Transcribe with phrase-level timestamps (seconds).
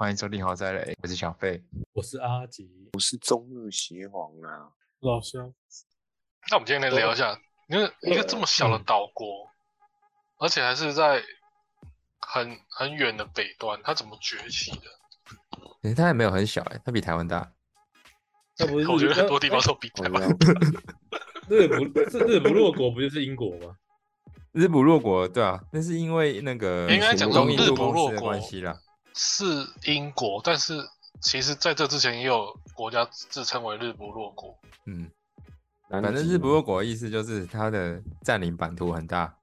[0.00, 1.62] 欢迎收听豪宅雷，我是小费。
[1.92, 5.52] 我是阿吉，我是中日协皇啊，老乡。
[6.50, 7.38] 那我们今天来聊一下，
[7.68, 9.46] 因为一个这么小的岛国，
[10.38, 11.22] 而且还是在
[12.18, 14.86] 很很远的北端，它怎么崛起的？
[15.82, 17.52] 诶它也没有很小哎，它比台湾大。
[18.56, 20.22] 那不是我觉得很多地方都比台湾
[21.50, 23.76] 日不是日不落国，不就是英国吗？
[24.52, 28.80] 日不落国，对啊，那是因为那个应该讲中印度日不落公司的国关系啦。
[29.14, 29.44] 是
[29.84, 30.88] 英国，但是
[31.20, 34.58] 其实在这之前也有国家自称为日不落国。
[34.86, 35.10] 嗯，
[35.88, 39.34] 反反正日不落国的意思就是它的占领版图很大。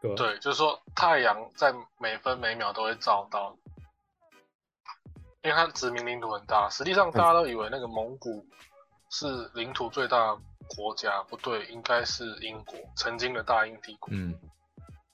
[0.00, 0.14] 对？
[0.14, 3.54] 对，就是说太阳在每分每秒都会照到，
[5.42, 6.68] 因为它殖民领土很大。
[6.70, 8.46] 实际上大家都以为那个蒙古
[9.10, 10.40] 是领土最大的
[10.74, 14.08] 国家，不对，应该是英国，曾经的大英帝国。
[14.12, 14.34] 嗯，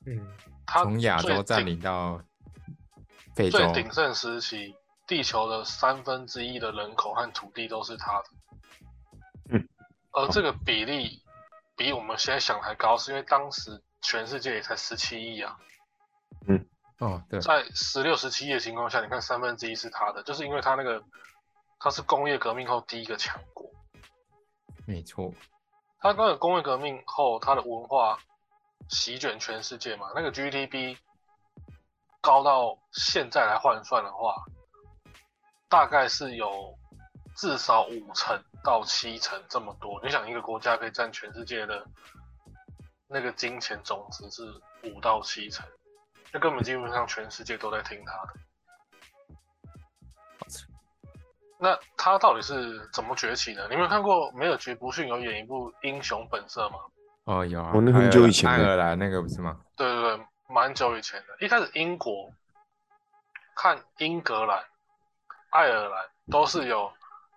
[0.07, 0.27] 嗯，
[0.65, 2.23] 它从亚洲占鼎领到
[3.37, 4.75] 非洲最，鼎盛时期，
[5.07, 8.25] 地球的三分之一的人口和土地都是他的。
[9.51, 9.69] 嗯，
[10.13, 11.23] 而这个比例
[11.77, 15.59] 比我们现在想的还高，是因为当时全世界也才十七亿啊。
[16.49, 16.67] 嗯
[16.99, 21.05] 哦，对，在十六、十七亿的情况下，你看三分之一是他的，就是因为他那个
[21.79, 23.71] 他是工业革命后第一个强国。
[24.87, 25.31] 没错。
[25.99, 28.19] 他那个工业革命后，他的文化
[28.89, 30.97] 席卷全世界嘛，那个 GDP
[32.27, 34.35] 高到现在来换算的话，
[35.69, 36.77] 大概是有
[37.37, 40.01] 至少五成到七成这么多。
[40.03, 41.87] 你想，一个国家可以占全世界的
[43.07, 44.43] 那个金钱总值是
[44.91, 45.65] 五到七成，
[46.33, 48.33] 那根本基本上全世界都在听他的。
[51.61, 53.69] 那他到底是怎么崛起的？
[53.69, 56.79] 你们有看过梅尔吉布逊有演一部《英雄本色》吗？
[57.27, 59.61] 哦，有啊，哦那很久以前的爱尔兰那个不是吗？
[59.77, 61.37] 对对对，蛮久以前的。
[61.45, 62.33] 一开始英国
[63.55, 64.65] 看英格兰、
[65.51, 66.93] 爱尔兰都是有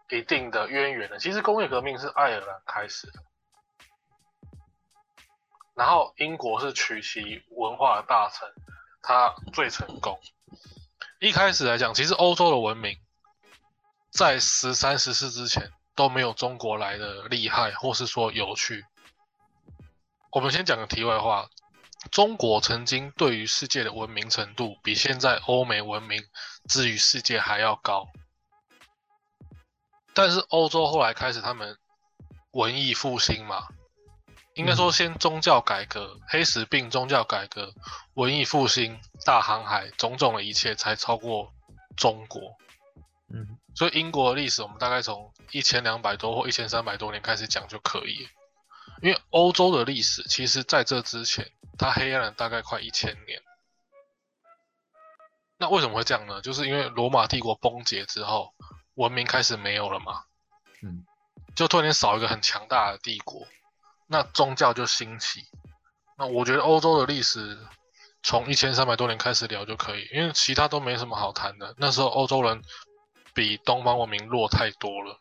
[0.10, 1.18] 一定的渊源的。
[1.20, 3.24] 其实工业革命是爱尔兰开始的，
[5.76, 8.48] 然后英国是取其文化的大成，
[9.02, 10.20] 它最成功。
[11.20, 12.98] 一开始来讲，其实欧洲的文明
[14.10, 18.86] 在十三、十四之前都没有中国来的厉害，或是说有趣。
[20.32, 21.50] 我们先讲个题外话，
[22.12, 26.24] 中国曾经对于世界的文明程度比现在欧美文明
[26.68, 28.08] 之于世界还要高，
[30.14, 31.78] 但是欧洲后来开始他们
[32.52, 33.68] 文艺复兴嘛，
[34.54, 37.74] 应该说先宗教改革、黑死病宗教改革、
[38.14, 41.54] 文艺复兴、大航海种种的一切才超过
[41.98, 42.42] 中国。
[43.32, 48.30] 嗯，所以英国的历史，我们大概从一千两百多或一千三百多年开始讲就可以了。
[49.02, 53.42] 因为欧洲的历史，其实在这之前，它黑暗了大概快一千年。
[55.58, 56.42] 那为什么会这样呢？
[56.42, 58.54] 就是因为罗马帝国崩解之后，
[58.96, 60.24] 文明开始没有了嘛，
[60.82, 61.06] 嗯，
[61.56, 63.46] 就突然间少一个很强大的帝国，
[64.08, 65.42] 那宗教就兴起。
[66.18, 67.58] 那我觉得欧洲的历史
[68.24, 71.74] 从一千三百多年开始聊就可以，因为其他都没什么好谈的。
[71.78, 72.62] 那时候欧洲人
[73.34, 75.20] 比东方文明弱太多了，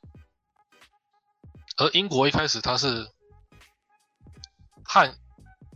[1.76, 3.08] 而英国一开始它是
[4.88, 5.14] 和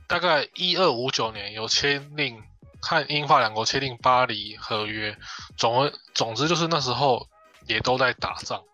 [0.09, 2.43] 大概一二五九年有签订
[2.81, 5.17] 和英法两国签订巴黎合约，
[5.57, 7.29] 总而总之就是那时候
[7.67, 8.65] 也都在打仗。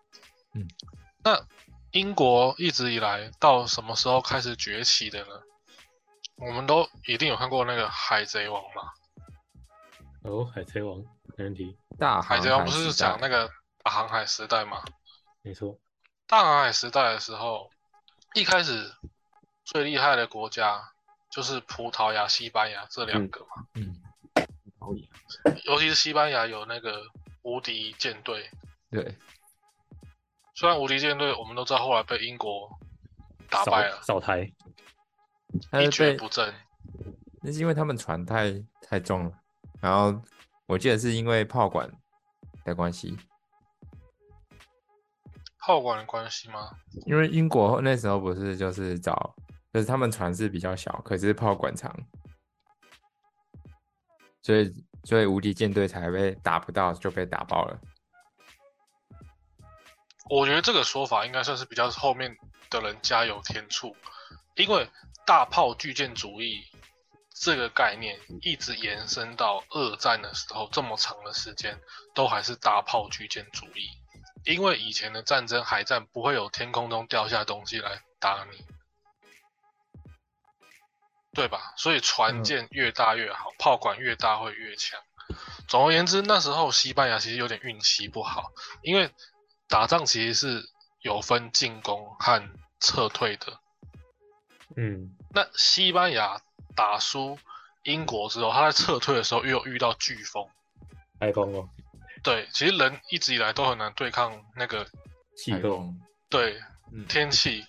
[0.55, 0.65] 嗯，
[1.23, 1.45] 那
[1.91, 5.41] 英国一直以来到什么时候开始崛起的呢？
[6.37, 8.89] 我们都一定有看过那个《海贼王》嘛，
[10.23, 10.97] 哦，海贼王
[11.35, 13.51] 没问题，《大航海贼王》不是讲那个
[13.83, 14.81] 大航海时代吗？
[15.41, 15.77] 没错，
[16.25, 17.69] 大航海时代的时候，
[18.35, 18.89] 一开始
[19.69, 20.81] 最厉害的国家
[21.29, 23.95] 就是葡萄牙、西班牙这两个嘛，嗯，
[25.65, 27.03] 尤其是西班牙有那个
[27.43, 28.49] 无敌舰队。
[28.89, 29.15] 对，
[30.55, 32.67] 虽然无敌舰队我们都知道后来被英国
[33.47, 34.51] 打败了，扫台，
[35.73, 36.51] 一蹶不振。
[37.43, 38.51] 那是因为他们船太
[38.81, 39.31] 太重了，
[39.79, 40.19] 然后
[40.65, 41.87] 我记得是因为炮管
[42.65, 43.15] 的关系，
[45.59, 46.71] 炮管的关系吗？
[47.05, 49.35] 因为英国那时候不是就是找，
[49.71, 51.95] 就是他们船是比较小，可是炮管长，
[54.41, 54.73] 所以
[55.03, 57.79] 所以无敌舰队才被打不到就被打爆了。
[60.29, 62.35] 我觉得这个说法应该算是比较后面
[62.69, 63.95] 的人加油添醋，
[64.55, 64.87] 因为
[65.25, 66.63] 大炮巨舰主义
[67.33, 71.79] 这个概念一直延伸到二战的时候，这么长的时间
[72.13, 73.89] 都还是大炮巨舰主义。
[74.45, 78.57] 因为以前的战争海战不会有天空中掉下东西来打你，
[81.39, 81.73] 对吧？
[81.77, 84.99] 所以船嗯舰越大越好，炮管越大会越强。
[85.69, 88.51] 总而言之，那时候西班牙其实有点运气不好，
[88.81, 89.09] 因为
[89.69, 90.69] 打仗其实是
[90.99, 92.43] 有分进攻和
[92.81, 93.57] 撤退的。
[94.75, 96.41] 嗯，那西班牙
[96.75, 97.39] 打输
[97.83, 100.45] 英国之后，他在撤退的时候又遇到飓风。
[101.21, 101.69] 台风哦，
[102.21, 104.85] 对，其实人一直以来都很难对抗那个
[105.37, 105.85] 气候，
[106.29, 106.59] 对
[106.91, 107.63] 嗯天气。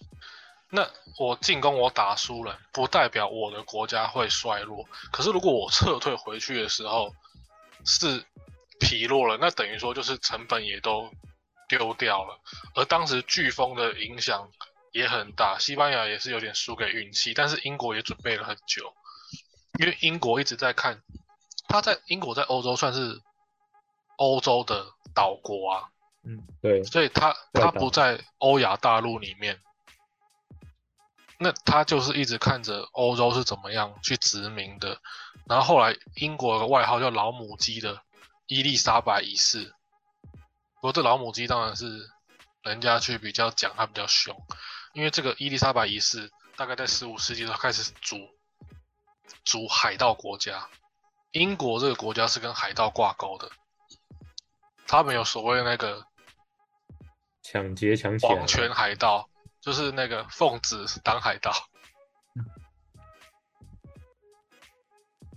[0.70, 0.88] 那
[1.18, 4.88] 我进攻我打输了，不代表我的国家会衰落。
[5.10, 7.12] 可是如果我撤退回去的时候
[7.84, 8.24] 是
[8.78, 11.10] 疲弱了，那等于说就是成本也都
[11.68, 12.40] 丢掉了。
[12.74, 14.48] 而当时飓风的影响
[14.92, 18.92] 也很大，西班牙也是有点输给运气，但是英国也准备了很久，
[19.78, 21.02] 因为英国一直在看，
[21.68, 23.20] 他在英国在欧洲算是
[24.16, 25.88] 欧洲的岛国啊，
[26.24, 29.60] 嗯对，所以他他不在欧亚大陆里面，
[31.42, 35.00] 那他就是一直看着欧洲是怎么样去殖民的。
[35.46, 38.02] 然后后来英国有个外号叫老母鸡的
[38.46, 39.72] 伊丽莎白一世，
[40.74, 42.10] 不过这老母鸡当然是
[42.62, 44.36] 人家去比较讲他比较凶，
[44.92, 48.18] 因为这个伊丽莎白一世大概在十五世纪的时候开始主
[49.42, 50.68] 主海盗国家，
[51.30, 53.50] 英国这个国家是跟海盗挂钩的，
[54.86, 56.04] 他们有所谓的那个
[57.42, 59.29] 抢劫抢起来皇权海盗，
[59.60, 61.52] 就是那个奉旨当海盗。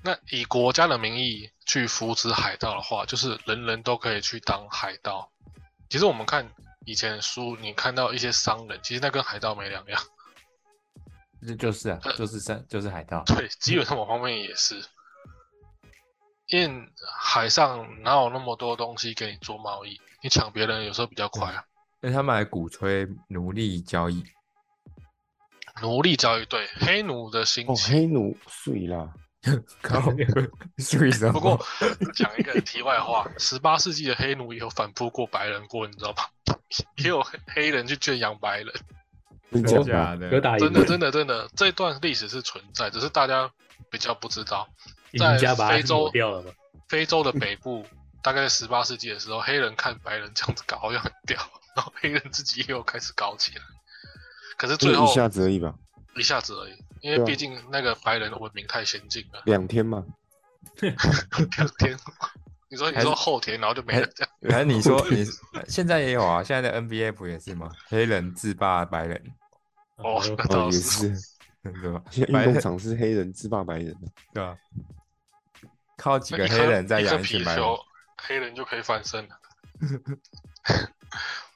[0.06, 5.32] 那以国家的名义去扶持海盗的话，就是人人都可以去当海盗。
[5.90, 6.52] 其实我们看
[6.86, 10.02] 以前的书，你看到一些商人，其实那跟海盗没两样。
[11.46, 13.24] 这就是啊，就是山，就是海盗。
[13.26, 14.84] 对，基本上某方面也是，
[16.48, 20.02] 因为海上哪有那么多东西给你做贸易？
[20.22, 21.66] 你抢别人有时候比较快啊。
[22.04, 24.22] 因为他们还鼓吹奴隶交易，
[25.82, 29.10] 奴隶交易对黑奴的兴哦，起，黑奴碎啦，
[29.82, 30.00] 靠，
[31.00, 31.32] 为什么？
[31.32, 31.66] 不过
[32.14, 36.24] 讲一个题外话，十八世纪的黑奴也有反扑过白人过，你知道吗？
[36.98, 38.68] 也有黑黑人去圈养白人，
[39.54, 39.86] 真真假的？
[39.86, 40.30] 假的？
[40.34, 43.50] 有打赢真的真的真的，这段历史是存在，只是大家
[43.90, 44.68] 比较不知道。
[45.14, 46.52] 赢家把它非洲抹掉了嘛？
[46.90, 47.86] 非洲的北部，
[48.22, 51.40] 大概在十八世纪的时候，黑人看白人这样子搞好像很屌，
[51.76, 53.64] 然后黑人自己也有开始搞起来。
[54.58, 55.74] 可是最后一下子而已吧，
[56.16, 59.42] 一下子而已，因为毕竟那个白人的文明太先进了。
[59.46, 60.06] 两天嘛，
[60.80, 60.96] 两
[61.80, 61.98] 天，
[62.70, 64.34] 你说你说后天，然后就没了这样。
[64.50, 65.26] 反正你说 你
[65.68, 67.70] 现在也有啊，现在的 NBA 不也是吗？
[67.88, 69.24] 黑人制霸白人，
[69.98, 71.16] 哦，那也是。
[71.16, 71.34] 是，
[71.64, 72.04] 对吧？
[72.16, 74.58] 运动场是黑人制霸白人的，对吧？
[75.98, 77.80] 靠几个黑人在一颗养一群白人，皮球，
[78.18, 79.40] 黑人就可以翻身了。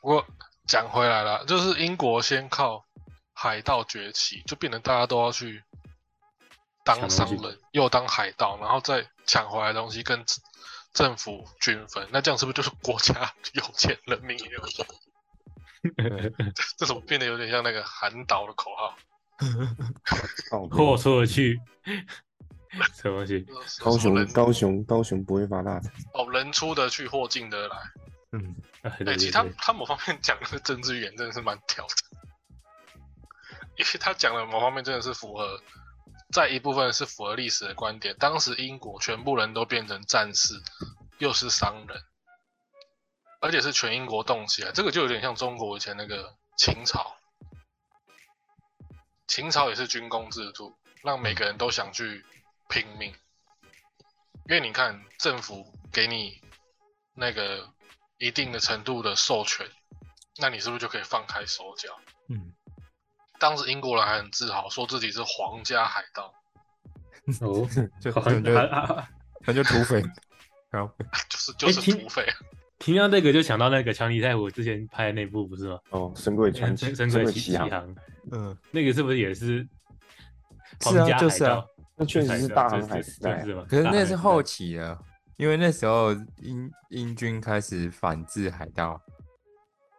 [0.07, 0.25] 不过
[0.65, 2.85] 讲回来了，就是英国先靠
[3.33, 5.61] 海盗崛起，就变成大家都要去
[6.85, 10.39] 当商人，又当海盗，然后再抢回来的东西跟政
[10.93, 12.07] 政府均分。
[12.09, 14.85] 那这样是不是就是国家有钱，人民也有钱？
[16.77, 18.95] 这怎么变得有点像那个韩导的口号？
[20.51, 21.59] 哦，豁出去，
[22.95, 23.45] 什么东西？
[23.83, 27.75] 高雄人高雄高雄不会发大财，哦，人出得去，货进得来。
[28.37, 31.95] 嗯， 哎，其实他他某方面讲的政治语言真的是蛮屌的，
[33.77, 35.61] 因为他讲的某方面真的是符合，
[36.31, 38.15] 在一部分是符合历史的观点。
[38.17, 40.53] 当时英国全部人都变成战士，
[41.17, 42.03] 又是商人，
[43.41, 47.15] 而且是全英国动起来，这个就有点像中国以前那个秦朝，
[49.27, 52.25] 秦朝也是军工制度，让每个人都想去
[52.69, 53.13] 拼命。
[54.49, 56.41] 因为你看，政府给你
[57.13, 57.69] 那个
[58.19, 59.65] 一定的程度的授权，
[60.39, 61.89] 那你是不是就可以放开手脚？
[62.29, 62.53] 嗯，
[63.39, 66.33] 当时英国人还很自豪，说自己是皇家海盗，
[67.41, 67.67] 哦，
[68.01, 69.09] 就好就就啊啊啊
[69.45, 70.03] 那就土匪，
[70.69, 70.91] 然后
[71.29, 72.25] 就是就是土匪。
[72.79, 75.79] 听到这个就想到那个强尼戴普之前拍的那部不是吗？
[75.89, 77.95] 哦，神鬼传奇，神神鬼奇奇奇航，
[78.31, 79.67] 嗯，那个是不是也是
[80.81, 81.67] 皇是啊家就是啊海盗？
[81.95, 83.43] 那确实是大航海时代。
[83.67, 84.99] 可是那是后期了，
[85.37, 89.01] 因为那时候英英军开始反制海盗，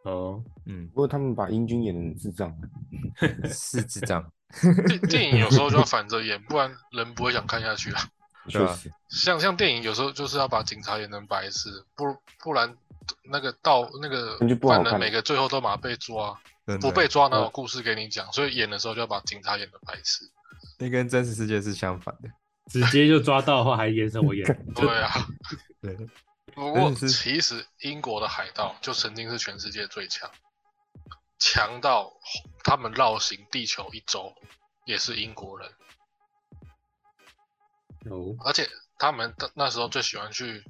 [0.02, 2.54] 哦，嗯不，过他们把英军演的很智障，
[3.48, 4.30] 是智障，
[4.86, 8.02] 电电影有时候就要反着演，不然人不会想看下去啊。
[8.50, 12.04] 对啊确实，像像电影有时候就是要把警察演成白痴，不
[12.42, 12.74] 不然
[13.30, 16.34] 那个盗那个犯人每个最后都马被抓，
[16.80, 18.26] 不被抓哪有故事给你讲？
[18.32, 20.24] 所以演的时候就要把警察演的白痴。
[20.78, 22.30] 那跟真实世界是相反的，
[22.68, 24.44] 直接就抓到的话还演什么演？
[24.74, 25.10] 对啊，
[25.80, 25.96] 对，
[26.54, 30.30] 不过其实英国的海盗就曾经是全世界最强，
[31.38, 32.12] 强到
[32.62, 34.34] 他们绕行地球一周
[34.84, 35.70] 也是英国人，
[38.10, 40.62] 哦，而且他们的那时候最喜欢去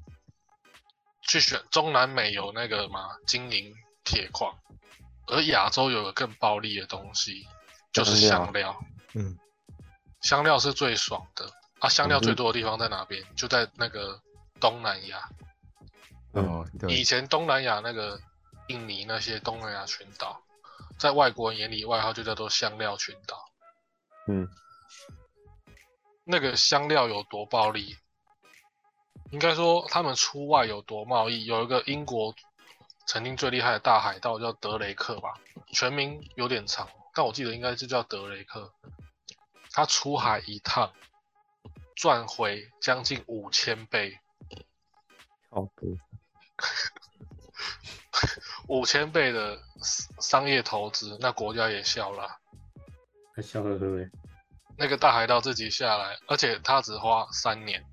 [1.22, 3.74] 去选中南美有那个嘛金银
[4.04, 4.56] 铁矿，
[5.26, 7.46] 而亚洲有个更暴力的东西，
[7.92, 8.80] 就是香料香料。
[9.14, 9.38] 嗯，
[10.20, 11.50] 香料是最爽的
[11.80, 11.88] 啊！
[11.88, 13.24] 香料嗯最多的地方在哪边？
[13.36, 14.20] 就在那个
[14.60, 15.28] 东南亚。
[16.32, 18.20] 哦，以，前东南亚那个
[18.68, 20.42] 印尼那些东南亚群岛，
[20.98, 23.44] 在外国人眼里外号就叫做香料群岛。
[24.26, 24.48] 嗯，
[26.24, 27.96] 那个香料有多暴利？
[29.30, 31.44] 应该说他们出外有多贸易。
[31.44, 32.34] 有一个英国
[33.06, 35.34] 曾经最厉害的大海盗叫德雷克吧，
[35.72, 38.72] 全名有点长，但我记得应该是叫德雷克。
[39.70, 40.92] 他出海一趟
[41.98, 44.20] 赚回将近五千倍，
[45.50, 45.98] 好多。
[48.68, 49.58] 五千倍的
[50.20, 52.36] 商业投资，那国家也笑了啊。
[53.34, 54.08] 还笑呵呵哎，
[54.76, 57.84] 那个大海盗自己下来，而且他只花三年，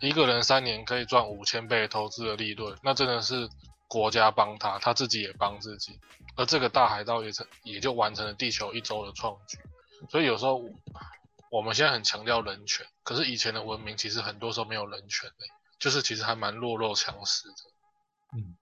[0.00, 3.50] 一个人三年可以赚五千倍投资的利润，那真的是
[3.86, 6.00] 国家帮他，他自己也帮自己，
[6.36, 9.58] 而这个大海盗也成也就完成了地球一周的创举。
[10.08, 10.64] 所以有时候
[11.50, 15.46] 我们现在很强调人权，可是以前的文明其实很多时候没有人权的、
[15.78, 17.54] 就是其实还蛮弱肉强食的。
[18.36, 18.56] 嗯，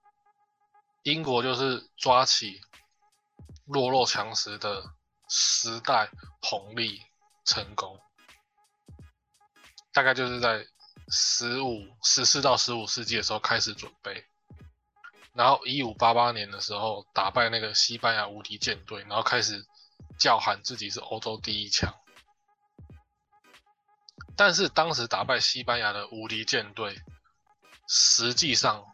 [1.03, 2.61] 英国就是抓起
[3.65, 4.81] 弱肉强食的
[5.27, 6.09] 时代
[6.41, 7.01] 红利
[7.43, 7.99] 成功，
[9.91, 10.65] 大概就是在
[11.09, 14.25] 十五、十四到十五世纪的时候开始准备，
[15.33, 19.65] 然后一五八八年的时候打败那个西班牙无敌舰队，然后开始
[20.17, 21.93] 叫喊自己是欧洲第一强。
[24.37, 26.95] 但是当时打败西班牙的无敌舰队，
[27.87, 28.85] 实际上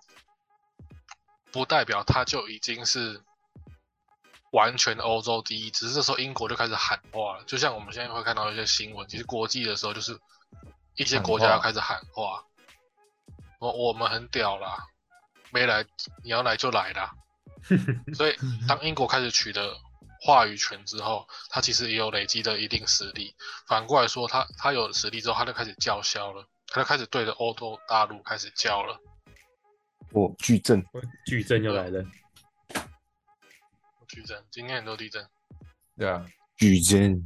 [1.52, 3.22] 不代表他就已经是
[4.52, 10.18] 完全的欧洲第一，只是这时候英国就开始喊话了，就像我们现在会看到一些新闻，其实国际的时候就是
[10.96, 12.46] 一些国家要开始喊话，
[13.60, 14.88] 我我们很屌啦，
[15.52, 15.86] 没来
[16.24, 17.12] 你要来就来啦，
[18.16, 19.76] 所以当英国开始取得
[20.26, 23.36] 话语权之后，他其实也有累积的一定实力。
[23.68, 28.98] 反过来说，他他有实力之后，他就开始叫嚣了，他就开始对着欧洲大陆开始叫了。
[30.14, 30.82] 哦，矩阵，
[31.26, 32.02] 矩阵又来了，
[34.08, 35.28] 地震，今天很多地震。
[35.98, 36.26] 对啊，
[36.56, 37.22] 矩阵，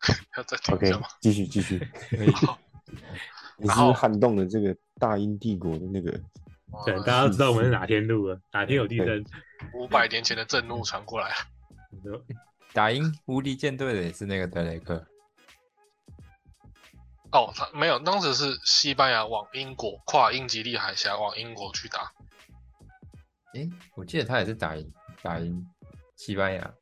[0.36, 1.06] 要再听一 OK，下吗？
[1.20, 1.78] 继续继续。
[2.10, 2.58] 可 以好，
[3.56, 6.20] 你是然后撼动了这个大英帝国的那个，
[6.84, 9.24] 对，大家都知道我们是哪天录了，哪天有地震，
[9.74, 11.34] 五百年前的震怒传过来了。
[11.90, 12.22] 你说
[12.72, 14.94] 打赢无敌舰队的也是那个德雷克，
[17.32, 22.12] 哦，他没有，当时是西班牙往英国跨英吉利海峡往英国去打。
[23.54, 25.66] 诶，我记得他也是打赢打赢
[26.16, 26.74] 西班牙，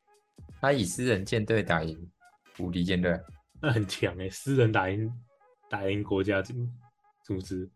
[0.59, 2.11] 他以私人舰队打赢
[2.59, 3.17] 无敌舰队，
[3.61, 5.09] 那很强哎，私人打赢
[5.69, 6.53] 打赢国家组
[7.23, 7.69] 组织，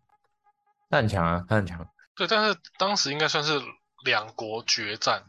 [0.90, 1.88] 他很强啊，他很强。
[2.16, 3.62] 对，但是当时应该算是
[4.06, 5.24] 两国决战。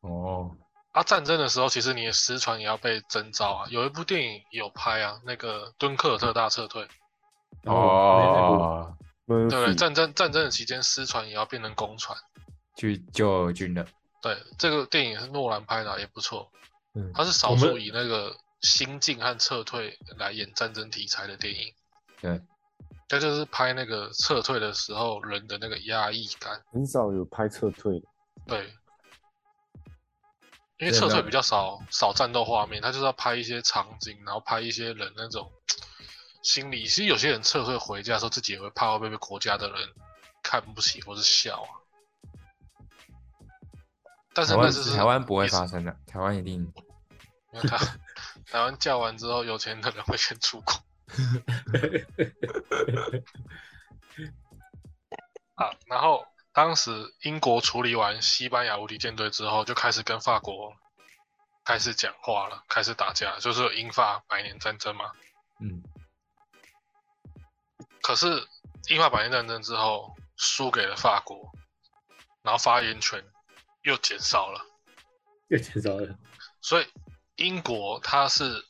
[0.00, 0.56] 哦，
[0.92, 3.66] 啊，战争的时候，其实你的失传也要被征召啊。
[3.70, 6.86] 有一部电影有拍啊，那个敦刻尔特大撤退，
[7.64, 9.74] 哦，对？
[9.74, 12.16] 战争战争的期间，失船也要变成公船。
[12.76, 13.86] 去救军人。
[14.20, 16.50] 对，这个电影是诺兰拍的啊，也不错。
[16.94, 21.74] 嗯，它是少数以那个心境和撤退来演战争题材的电影。
[22.20, 22.40] 对，
[23.08, 26.62] 它就是拍那个撤退的时候人的那个压抑感。
[26.72, 28.06] 很少有拍撤退的，
[28.46, 28.74] 对，
[30.78, 35.52] 因为撤退比较少少战斗画面，他就是要拍一些场景，然后拍一些人那种
[36.42, 36.84] 心理。
[36.84, 39.78] 其实有些人撤退回家的时候，自己也会怕会被国家的人
[40.42, 41.70] 看不起或是笑啊。
[44.34, 46.54] 但是台湾那是台湾不会发生的，台湾一定
[47.52, 47.78] 因为他
[48.50, 50.74] 台湾叫完之后，有钱的人会先出国。
[55.54, 60.74] 啊，然后当时英国处理完西班牙无敌舰队之后，就开始跟法国
[61.64, 65.12] 开始讲话了，开始打架，就是英法百年战争嘛。
[65.60, 65.82] 嗯，
[68.02, 68.48] 可是
[68.88, 71.52] 英法百年战争之后输给了法国，
[72.42, 73.24] 然后发言权
[73.82, 74.66] 又减少了。
[75.48, 76.18] 又减少了，
[76.60, 76.86] 所以
[77.36, 78.66] 英国它是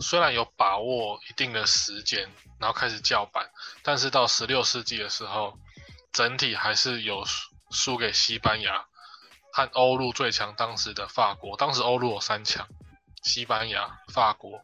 [0.00, 2.28] 虽然有把握一定的时间，
[2.58, 3.50] 然后开始叫板，
[3.82, 5.58] 但是到十六世纪的时候，
[6.12, 8.86] 整体还是有输输给西班牙
[9.52, 11.56] 和欧陆最强当时的法国。
[11.56, 12.66] 当时欧陆有三强：
[13.22, 14.60] 西班牙、法国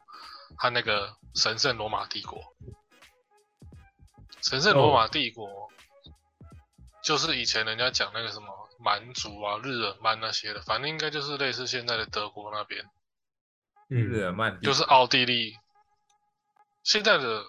[0.57, 2.41] 和那个神圣罗马帝国。
[4.43, 5.71] 神圣罗马帝国
[7.03, 8.47] 就是以前人家讲那个什么
[8.79, 12.91] 蛮族啊、日耳曼那些的，反正应该就是类似现在的德国那边，嗯，
[13.89, 15.57] 日耳曼帝就是奥地利
[16.83, 17.45] 现在的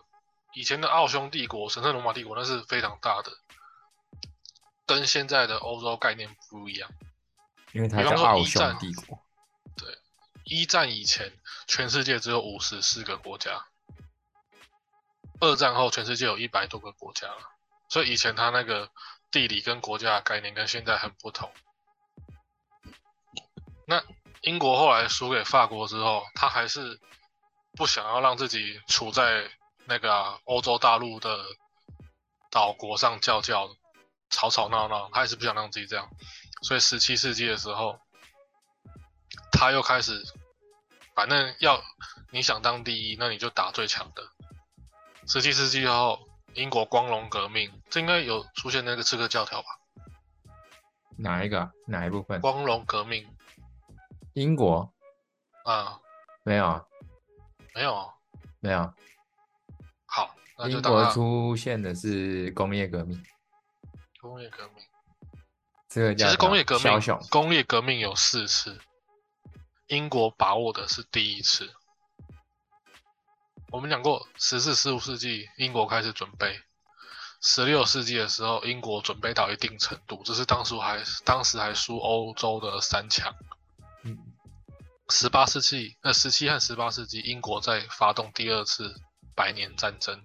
[0.53, 3.32] 以前的奥匈帝国、神圣罗马帝国那是非常大的，
[4.86, 6.89] 跟现在的欧洲概念不一样。
[7.74, 9.20] 因为它叫奥匈一战帝国，
[9.75, 9.98] 对
[10.44, 11.32] 一战以前，
[11.67, 13.67] 全世界只有五十四个国家；
[15.39, 17.51] 二战后，全世界有一百多个国家了。
[17.89, 18.89] 所以以前它那个
[19.29, 21.51] 地理跟国家的概念跟现在很不同。
[23.86, 24.03] 那
[24.48, 26.98] 英国后来输给法国之后，他还是
[27.74, 29.46] 不想要让自己处在
[29.86, 31.44] 那个啊、欧洲大陆的
[32.50, 33.70] 岛国上叫叫、
[34.30, 36.10] 吵吵闹闹，他还是不想让自己这样。
[36.62, 38.00] 所以十七世纪的时候，
[39.51, 40.24] 他又开始，
[41.13, 41.84] 反正要
[42.32, 44.24] 你想当第一，那你就打最强的。
[45.27, 49.68] 十七世纪后，英国光荣革命，这应该有出现那个刺客教条吧？
[51.18, 51.72] 哪一个啊？
[51.86, 52.39] 哪一部分？
[52.39, 53.27] 光荣革命
[54.38, 54.94] 英国
[55.63, 56.00] 啊、
[56.44, 56.86] 没有啊，
[57.74, 58.13] 没有啊，
[58.60, 58.94] 没有。
[60.06, 63.20] 好，那就英国它出现的是工业革命，
[64.22, 64.86] 工业革命。
[65.89, 68.79] 这个叫其实工业革命枭雄，工业革命有四次，
[69.88, 71.74] 英国把握的是第一次。
[73.72, 76.62] 我们讲过，十四、十五世纪英国开始准备，
[77.41, 83.34] 十六世纪的时候，英国准备到一定程度，只是当时还当时还输欧洲的三强。
[85.10, 88.94] 十八世纪，呃，十七和十八世纪，英国在发动第二次
[89.36, 90.22] 百年战争，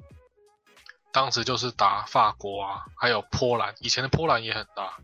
[1.12, 4.98] 当时就是打法国啊，还有波兰，以前的波兰也很大。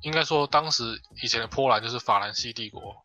[0.00, 3.04] 应该说，当时以前的波兰就是法兰西帝国，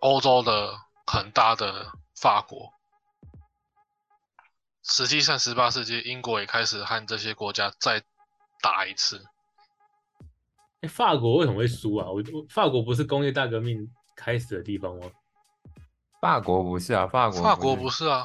[0.00, 2.72] 欧洲的很大的法国。
[4.82, 8.02] 实际上，十八世纪英国也开始和这些国家再
[8.62, 9.24] 打一次。
[10.80, 12.06] 哎，法国为什么会输啊？
[12.06, 15.10] 我我法国不是工业大革命开始的地方吗？
[16.20, 18.24] 法国不是啊，法国法国不不是啊，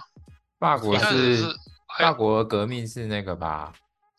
[0.59, 1.59] 法国是是
[1.99, 3.73] 法国革命是那个吧？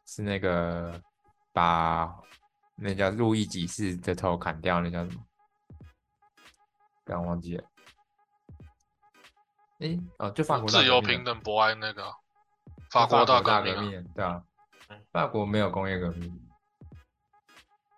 [0.07, 1.01] 是那个
[1.53, 2.13] 把
[2.77, 5.25] 那叫路易几世的头砍掉，那叫什么？
[7.05, 7.65] 刚忘记了。
[9.79, 12.13] 诶，哦，就法国自由、平等、博爱那个啊
[12.91, 14.43] 法国大大革命、对啊
[14.89, 15.01] 嗯。
[15.13, 16.44] 法国没有工业革命，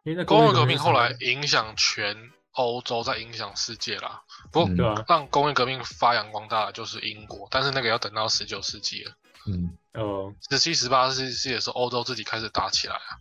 [0.06, 4.22] 因为那工业革革命后来影响全欧洲，在影响世界啦。
[4.52, 9.12] 不过让工业革命发扬光大的就是英国，但是那个要等到十九世纪了。
[9.48, 13.18] 嗯，哦十七、十八世纪的时候，欧洲自己开始打起来啊。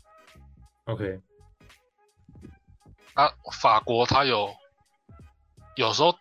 [0.85, 1.19] ，OK，
[3.15, 4.55] 啊，法国它有
[5.75, 6.15] 有时候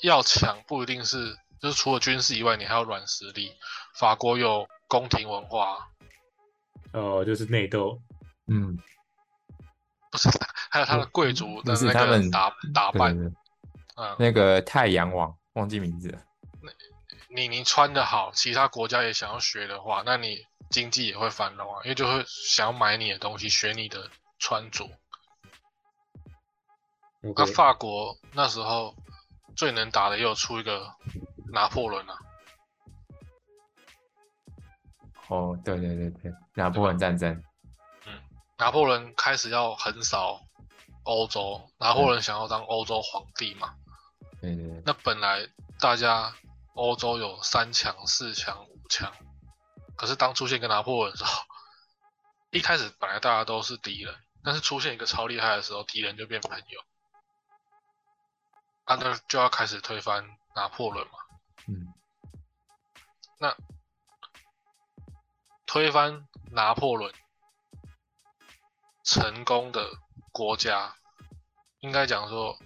[0.00, 3.52] 要抢不一定是，就是除了军事以外，你还有软实力。
[3.96, 5.88] 法国有宫廷文化，
[6.92, 8.00] 哦，就是内斗，
[8.46, 8.78] 嗯，
[10.14, 10.28] 不是，
[10.70, 13.18] 还有他的贵族的那个打打扮，
[13.96, 16.22] 嗯，那个太阳王忘记名字了，
[17.28, 20.38] 你你穿的好，其他国家也想要学的话，那你
[20.70, 24.88] 经济也会繁荣啊，因为就会想要买你的东西，学你的穿着。
[27.34, 28.94] 那法国那时候
[29.56, 30.94] 最能打的也有出一个
[31.52, 32.14] 拿破仑啊，
[35.26, 37.42] 哦，对对对对，拿破仑战争，
[38.64, 40.40] 拿破仑开始要横扫
[41.02, 43.76] 欧洲，拿破仑想要当欧洲皇帝嘛。
[44.40, 45.46] 对对对，那本来
[45.78, 46.34] 大家
[46.72, 49.12] 欧洲有三强、四强、五强，
[49.96, 51.42] 可是当出现一个拿破仑的时候，
[52.52, 56.80] 一开始本来大家都是敌人，但是出现一个超厉害的时候，敌人就变朋友。
[58.84, 61.18] 啊，那就要开始推翻拿破仑嘛。
[61.66, 61.92] 嗯，
[63.38, 63.54] 那
[65.66, 67.12] 推翻拿破仑
[69.04, 69.90] 成功的
[70.32, 70.96] 国家，
[71.80, 72.58] 应该讲说，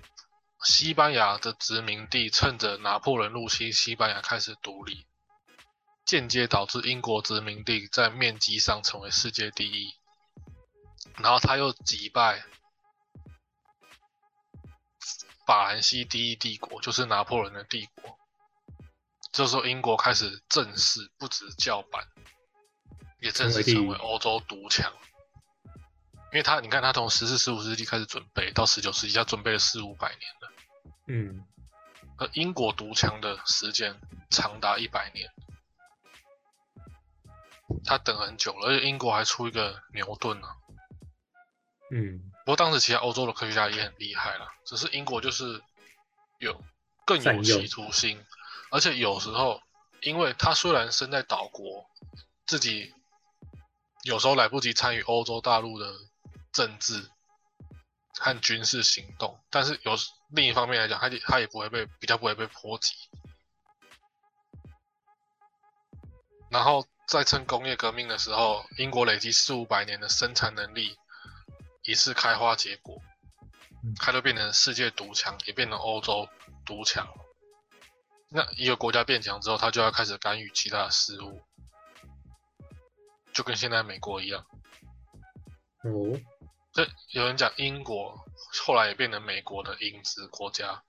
[0.62, 5.05] 西班牙的殖民地趁着拿破仑入侵西班牙开始独立，
[6.05, 9.92] 间接导致英国殖民地在面积上成为世界第一，
[11.16, 12.44] 然后他又击败
[15.44, 18.16] 法兰西第一帝国，就是拿破仑的帝国。
[19.33, 22.07] 这时候英国开始正式不止叫板，
[23.20, 24.92] 也正式成为欧洲独强。
[26.30, 30.52] 因为他，你看他从十四、十五世纪开始准备，到十九世纪，他准备了四五百年了。
[31.06, 31.46] 嗯，
[32.18, 35.30] 而英国独强的时间长达一百年，
[37.84, 40.56] 他等很久了，而且英国还出一个牛顿啊。
[41.90, 45.62] 嗯，不过当时其他欧洲的科学家也很厉害了，只是英国就是
[46.38, 46.62] 有
[47.06, 48.22] 更有企图心，
[48.70, 49.62] 而且有时候，
[50.02, 51.86] 因为他虽然身在岛国，
[52.44, 52.92] 自己
[54.02, 55.90] 有时候来不及参与欧洲大陆的
[56.52, 57.11] 政治
[58.14, 59.94] 和军事行动，但是有
[60.28, 62.94] 另一方面来讲，它也它也不会被比较不会被波及，
[66.50, 70.96] 然后再趁工业革命的时候，英国累积四五百年的生产能力
[71.84, 73.00] 一次开花结果
[73.84, 76.28] 嗯，它就变成世界独强，也变成欧洲
[76.66, 77.06] 独强。
[78.30, 81.40] 那一个国家变强之后，它就要开始干预其他的事物，
[83.32, 84.44] 就跟现在美国一样。
[85.84, 86.18] 哦，
[86.78, 88.24] 这有人讲英国
[88.64, 90.84] 后来也变成美国的影子国家，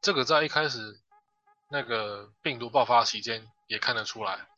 [0.00, 1.00] 这个在一开始
[1.70, 4.48] 那个病毒爆发期间也看得出来。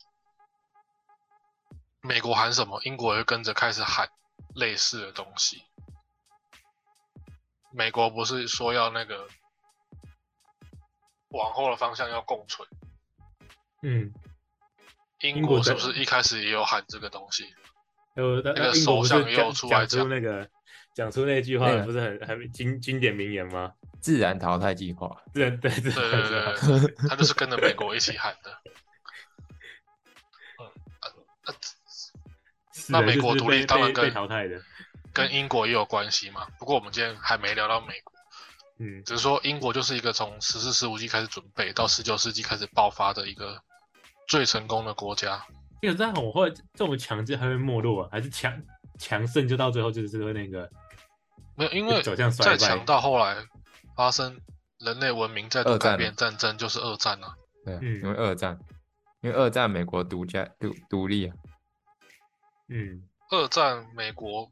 [2.01, 4.09] 美国喊什么，英国也会跟着开始喊
[4.55, 5.65] 类似的东西。
[7.71, 9.29] 美国不是说要那个
[11.29, 12.67] 往后的方向要共存，
[13.83, 14.15] 嗯，
[15.19, 17.55] 英国是不是一开始也有喊这个东西？
[18.15, 20.49] 有，那个首相有出来讲那个
[20.95, 23.73] 讲出那句话，不是很很经经典名言吗？
[24.01, 28.59] 自然淘汰计划，对对对对对对，他就是跟着美国一起喊的。
[32.89, 34.61] 那美国独立当然跟淘汰的，
[35.13, 36.49] 跟英国也有关系嘛。
[36.59, 38.13] 不过我们今天还没聊到美国，
[38.79, 43.63] 嗯，只是说英国就是一个从十四、十五世纪开始准备到十九世纪开始爆发的一个
[44.27, 45.45] 最成功的国家。
[45.81, 48.63] 因为这样我会这种强制还会没落啊，还是强
[48.99, 50.71] 强盛就到最后就是会那个
[51.57, 53.37] 没有，因为走向衰败再强到后来
[53.97, 54.41] 发生
[54.79, 57.35] 人类文明再度改变战争，就是二战啊。
[57.65, 58.59] 对因为二战，
[59.21, 61.37] 因为二战美国独家独独立啊，
[62.69, 64.51] 嗯二战美国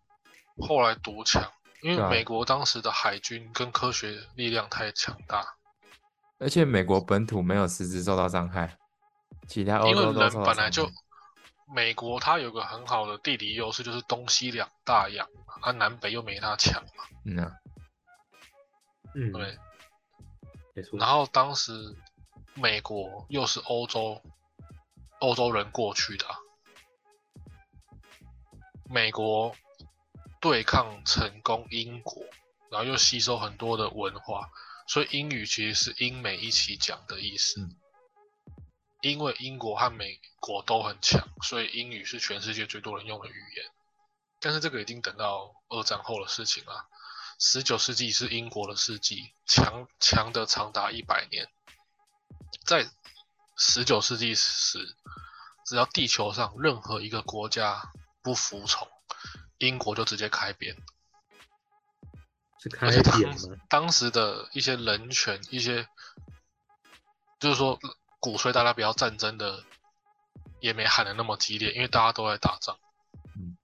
[0.59, 1.43] 后来独强，
[1.83, 5.45] 因为美国当时的海军跟科学力量太强大。
[6.38, 8.77] 而且美国本土没有实质受到伤害，
[9.47, 10.88] 其他欧因为人洲都受到本来就
[11.74, 17.52] 美国它有个很好的地理优势，就是东西两大洋嘛，它南北又没它强嘛，嗯啊，
[19.14, 19.59] 嗯，对。
[20.74, 20.98] 没错。
[20.98, 21.72] 然后当时
[22.54, 24.22] 美国又是欧洲
[25.20, 26.37] 欧洲人过去的啊、
[28.88, 29.54] 美国
[30.40, 32.24] 对抗成功英国，
[32.70, 34.48] 然后又吸收很多的文化，
[34.87, 37.61] 所以英语其实是英美一起讲的意思。
[37.61, 37.76] 嗯
[39.01, 43.65] 因为英国和美国都很强，所以英语是全世界最多人用的语言。
[44.41, 46.89] 但是这个已经等到二战后的事情了。
[47.41, 51.49] 十九世纪是英国的世纪，强强的长达一百年。
[52.65, 52.89] 在
[53.57, 54.97] 十九世纪时，
[55.65, 58.89] 只要地球上任何一个国家不服从，
[59.59, 60.77] 英国就直接开边。
[62.61, 63.57] 是开而且扁当吗？
[63.69, 65.89] 当时的一些人权，一些
[67.39, 67.79] 就是说
[68.20, 69.64] 鼓吹大家不要战争的，
[70.61, 72.78] 也没喊的那么激烈，因为大家都在打仗。
[73.37, 73.57] 嗯，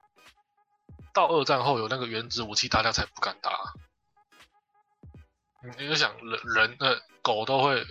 [1.12, 3.74] 到二战后有那个原子武器，大家才不敢打。
[5.62, 7.84] 你你就想人人呃狗都会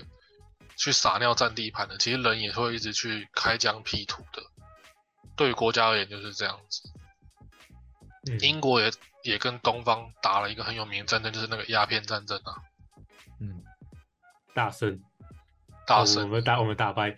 [0.76, 4.43] 去撒尿占地盘的，其实人也会一直去开疆辟土的。
[5.36, 6.89] 对于国家而言就是这样子。
[8.30, 8.91] 嗯，英国也
[9.23, 12.56] 也跟东方打了一个很有名的战争，就是那个鸦片战争啊，
[13.41, 13.63] 嗯，
[14.54, 15.02] 大胜，
[15.86, 16.24] 大胜。
[16.24, 17.15] 哦我们大我们大败，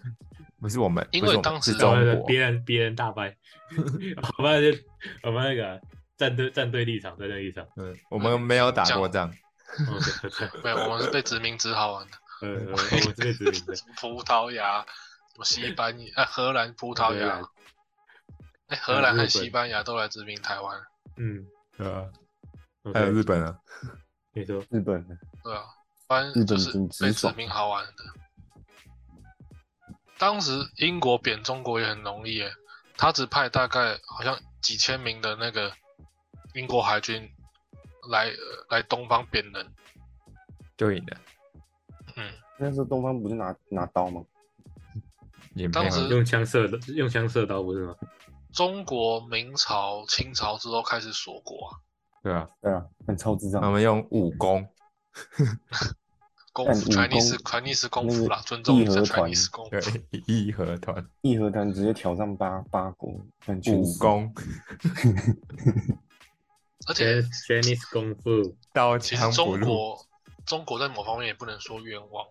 [0.60, 3.36] 不是我们，因为当时是中国，别人别人大败，
[4.38, 4.78] 我们就
[5.22, 5.80] 我们那个
[6.16, 7.66] 战队战队立场，战队立场。
[7.76, 9.28] 嗯，我们没有打过仗，
[10.64, 13.74] 没有，我们是被殖民只好玩的，呃，呃我们是被殖民的。
[14.00, 17.42] 葡萄牙、什么西班牙、呃荷兰、葡萄牙荷兰，
[18.68, 20.80] 哎，荷兰和西班牙都来殖民台湾，
[21.16, 22.04] 嗯，对啊，
[22.94, 23.58] 还有日本啊，
[24.32, 25.16] 你说，日本的。
[25.44, 25.62] 对啊，
[26.08, 27.92] 反日本正就是被殖民好玩的。
[30.18, 32.50] 当时英国贬中国也很容易耶，
[32.96, 35.70] 他只派大概好像几千名的那个
[36.54, 37.30] 英国海军
[38.10, 38.34] 来、呃
[38.70, 39.72] 来东方贬人，
[40.76, 41.16] 就赢了，
[42.16, 44.24] 嗯，那时候东方不是拿拿刀吗？
[45.72, 47.94] 当时，用枪射的，用枪射刀不是吗？
[48.52, 51.78] 中国、明朝、清朝之后开始锁国啊，
[52.22, 53.70] 对啊，对啊，很超智障他。
[53.70, 54.66] 们用武功，
[56.52, 59.30] 功夫但武 Chinese 功 Chinese 功夫啦，尊重一下义和团。
[59.30, 61.08] Chinese 功对夫。，义和团。
[61.20, 63.10] 义和团直接挑战八八国。
[63.10, 63.26] 武
[63.98, 64.34] 功，
[66.86, 70.04] 而且 Chinese 功夫，到其实中国
[70.46, 72.26] 中国在某方面也不能说冤枉，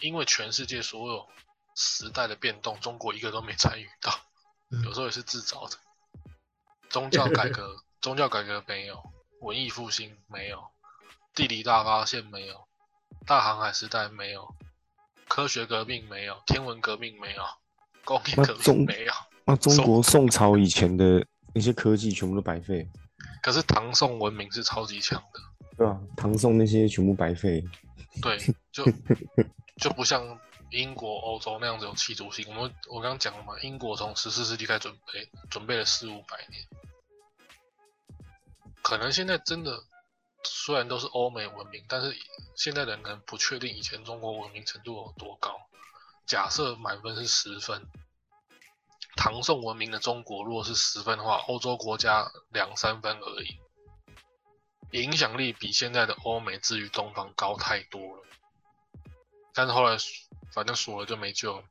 [0.00, 1.26] 因为全世界所有
[1.74, 4.12] 时代的变动，中国一个都没参与到，
[4.70, 4.82] 嗯。
[4.84, 5.76] 有时候也是自找的。
[6.90, 9.02] 宗教改革， 宗教改革没有，
[9.40, 10.62] 文艺复兴没有，
[11.34, 12.68] 地理大发现没有，
[13.26, 14.54] 大航海时代没有，
[15.28, 17.42] 科学革命没有，天文革命没有，
[18.04, 19.12] 工业革命没有。
[19.44, 22.88] 那中国宋朝以前的那些科技全部都白费，
[23.42, 25.40] 可是唐宋文明是超级强的，
[25.76, 27.64] 对啊、唐宋那些全部白费。
[28.20, 28.38] 对，
[28.70, 28.84] 就
[29.80, 30.38] 就不像
[30.70, 32.44] 英国、欧洲那样子有企图心。
[32.48, 36.62] 我们我刚刚讲了嘛，英国从十四世纪开始准备，准备了四五百年，
[38.82, 39.82] 可能现在真的
[40.44, 42.16] 虽然都是欧美文明，但是
[42.54, 45.60] 现在人可能不确定以前中国文明程度有多高。
[46.26, 47.86] 假设满分是十分，
[49.16, 53.58] 唐宋文明的中国如果是十分的话，欧洲国家两三分而已，
[55.02, 58.22] 影响力比现在的欧美至于东方高太多了。
[59.54, 59.96] 但是后来
[60.52, 61.64] 反正输了就没救了，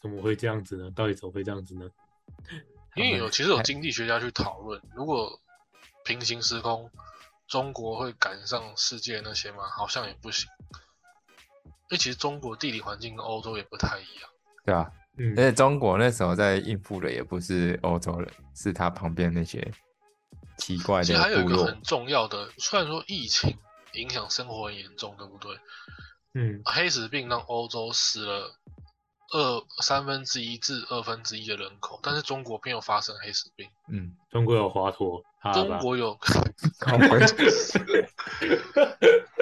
[0.00, 0.90] 怎么会这样子呢？
[0.96, 1.90] 到底怎么会这样子呢？
[2.96, 5.40] 因为有其实有经济学家去讨论，如果
[6.04, 6.90] 平行时空，
[7.50, 9.64] 中国会赶上世界那些吗？
[9.76, 10.48] 好像也不行。
[11.62, 14.30] 因为其实中国地理环境跟欧洲也不太一样，
[14.64, 14.92] 对吧？
[15.18, 19.72] 嗯而，且中国那时候在应付的也不是欧洲人，是他旁边那些
[20.56, 21.40] 奇怪其实还有。
[21.40, 23.58] 一个很重要的，虽然说疫情
[23.94, 25.58] 影响生活很严重，对不对？
[26.34, 28.54] 嗯，黑死病让欧洲死了
[29.32, 33.68] 二三分之一至二分之一的人口，但是中国并没有发生黑死病。
[33.92, 35.24] 嗯，中国有华佗？
[35.54, 36.18] 中国有，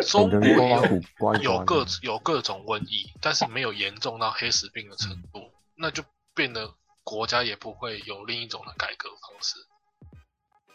[0.07, 9.57] 中国有有各有各种瘟疫，但是没有严重到黑死病的程度，那就变得国家也不会有另一种的改革方式。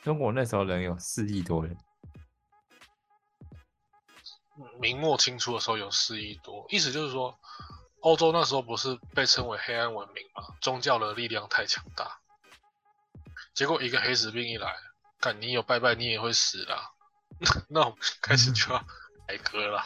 [0.01, 1.77] 中国那时候人有四亿多人，
[4.81, 7.39] 明末清初的时候有四亿多，意思就是说，
[8.01, 10.43] 欧洲那时候不是被称为黑暗文明吗？
[10.59, 12.19] 宗教的力量太强大，
[13.53, 14.75] 结果一个黑死病一来，
[15.23, 16.91] 看你有拜拜你也会死啦，
[17.71, 18.86] 那我们开始就要
[19.25, 19.86] 改革啦。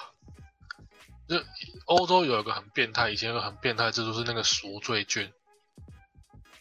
[1.28, 1.36] 就
[1.86, 5.32] 欧洲有一个很变态，以前有个很变态制度是那个赎罪券，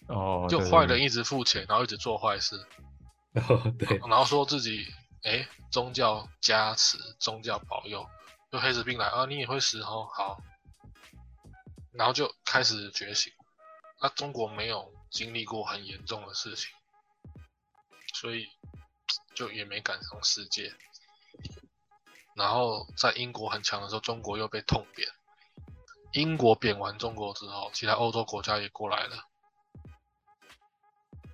[0.09, 2.55] 哦，就坏人一直付钱，然后一直做坏事，
[3.49, 4.87] 哦，对，然后说自己
[5.23, 8.07] 哎宗教加持、宗教保佑，
[8.53, 10.37] 就黑死病来啊，你也会死哦，好，
[11.95, 13.33] 然后就开始觉醒。
[14.03, 16.76] 那、中国没有经历过很严重的事情，
[18.27, 18.49] 所以
[19.37, 20.75] 就也没赶上世界。
[22.35, 25.09] 然后在英国很强的时候，中国又被痛扁。
[26.12, 29.29] 英国贬完中国之后，其他欧洲国家也过来了。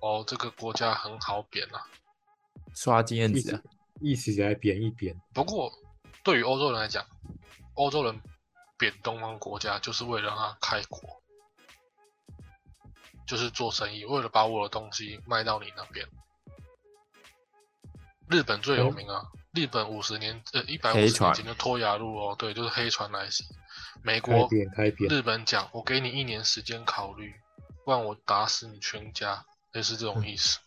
[0.01, 1.83] 哦，这个国家很好贬啊。
[2.75, 3.63] 刷经验一值
[3.99, 5.73] 一起来扁一扁，不过，
[6.23, 7.03] 对于欧洲人来讲，
[7.73, 8.21] 欧洲人
[8.77, 11.23] 贬东方国家就是为了让他开国，
[13.25, 16.07] 就是做生意，为了把我的东西卖到你那边。
[18.29, 19.21] 日本最有名啊，
[19.53, 23.43] 日本五十年呃一百五十年前就脱亚入哦，对，就是黑船来袭。
[24.01, 24.49] 美国、
[25.09, 27.33] 日本讲，我给你一年时间考虑，
[27.85, 30.59] 不然我打死你全家，类似这种意思。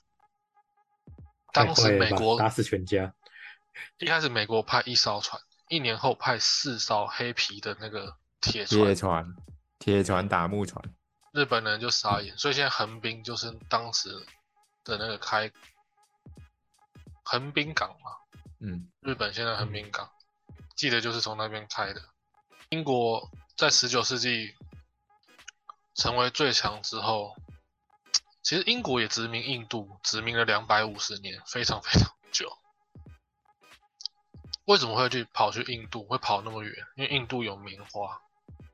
[1.53, 3.13] 当时美国打死全家，
[3.99, 9.37] 一开始美国派一艘船，一年后派四艘黑皮的那个铁船铁，船、
[9.79, 10.83] 铁船打木船，
[11.33, 12.37] 日本人就傻眼。
[12.39, 14.11] 所以现在横滨就是当时
[14.85, 15.51] 的那个开
[17.29, 18.13] 横滨港嘛，
[18.61, 20.09] 嗯，日本现在横滨港，
[20.77, 22.01] 记得就是从那边开的。
[22.69, 24.55] 英国在十九世纪
[25.95, 27.35] 成为最强之后，
[28.43, 32.57] 其实英国也殖民印度，殖民了两百五十年，非常非常久。
[34.67, 36.05] 为什么会去跑去印度？
[36.05, 36.73] 会跑那么远？
[36.95, 38.23] 因为印度有棉花。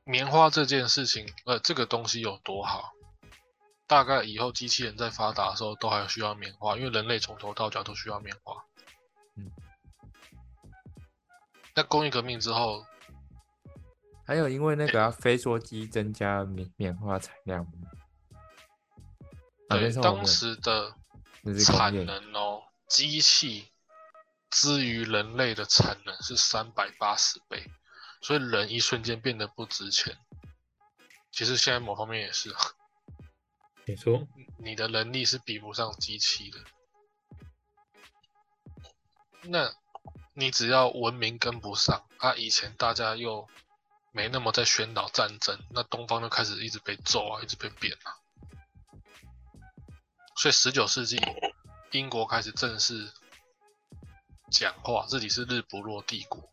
[0.05, 2.93] 棉花这件事情，呃，这个东西有多好？
[3.87, 8.65] 大概以后机器人在发达的时候，都还需要棉花，因为人类从头到脚都需要棉花。
[9.37, 9.51] 嗯。
[11.75, 12.85] 那工业革命之后，
[14.27, 17.67] 还有因为那个啊飞梭机增加棉棉花产量
[19.69, 20.95] 对当时的
[21.65, 23.73] 产能哦，机器
[24.51, 27.71] 之于人类的产能是三百八十倍，
[28.21, 30.17] 所以人一瞬间变得不值钱。
[31.31, 32.61] 其实现在某方面也是啊，
[33.85, 36.59] 你说，你的能力是比不上机器的。
[39.43, 39.75] 那
[40.35, 43.49] 你只要文明跟不上，啊，以前大家又
[44.13, 48.15] 没那么在宣导战争，那东方就开始一直被揍啊，一直被贬啊。
[50.37, 51.21] 所以十九世纪，
[51.91, 53.13] 英国开始正式
[54.51, 56.49] 讲话自己是日不落帝国。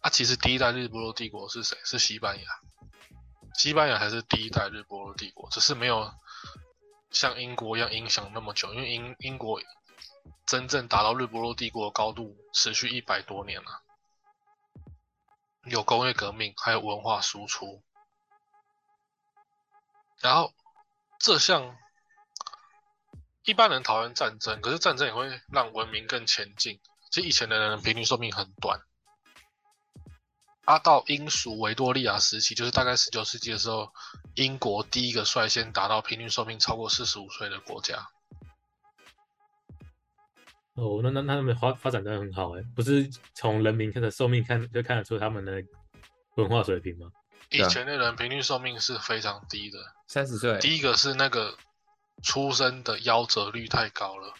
[0.00, 1.78] 啊，其实第一代日不落帝国是谁？
[1.84, 2.44] 是西班牙。
[3.54, 6.14] 西班牙才是第一代日不落帝国，只是没有
[7.10, 9.60] 像英国一样影响那么久，因为英英国
[10.46, 13.82] 真正达到日不落帝国的高度持续一百多年了、
[15.64, 17.82] 有工业革命，还有文化输出，
[20.18, 20.52] 然后
[21.18, 21.76] 这项
[23.42, 26.80] 一般人讨厌战争，可是战争也会让文明更前进。
[27.10, 28.80] 其实以前的人平均寿命很短，
[30.64, 33.92] 啊，到英属维多利亚时期，就是大概十九世纪的时候，
[34.34, 38.08] 英国第一个率先达到平均寿命超过四十五岁的国家。
[40.74, 45.62] 哦，那那那他们发发展的很好哎，不是从人民的寿命看就看得出他们的
[46.36, 47.10] 文化水平吗？
[47.50, 51.56] 以前的人平均寿命是非常低的，三十岁，第一个是那个
[52.22, 54.34] 出生的夭折率太高了，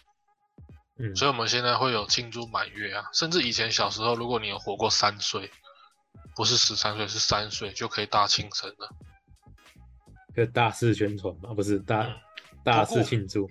[0.97, 5.51] 嗯，所以我们现在会有庆祝满月啊，甚至以前小时候，如果你有活过三岁，
[6.35, 8.89] 不是十三岁是三岁，就可以大庆生了。
[10.33, 12.07] 个大肆宣传嘛，不是大
[12.63, 13.49] 大肆庆祝。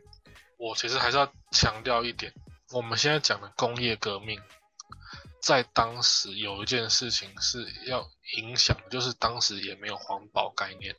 [0.59, 2.33] 我其实还是要强调一点，
[2.73, 4.41] 我们现在讲的工业革命，
[5.43, 10.97] 在当时有一件事情是要影响，就是当时也没有环保概念，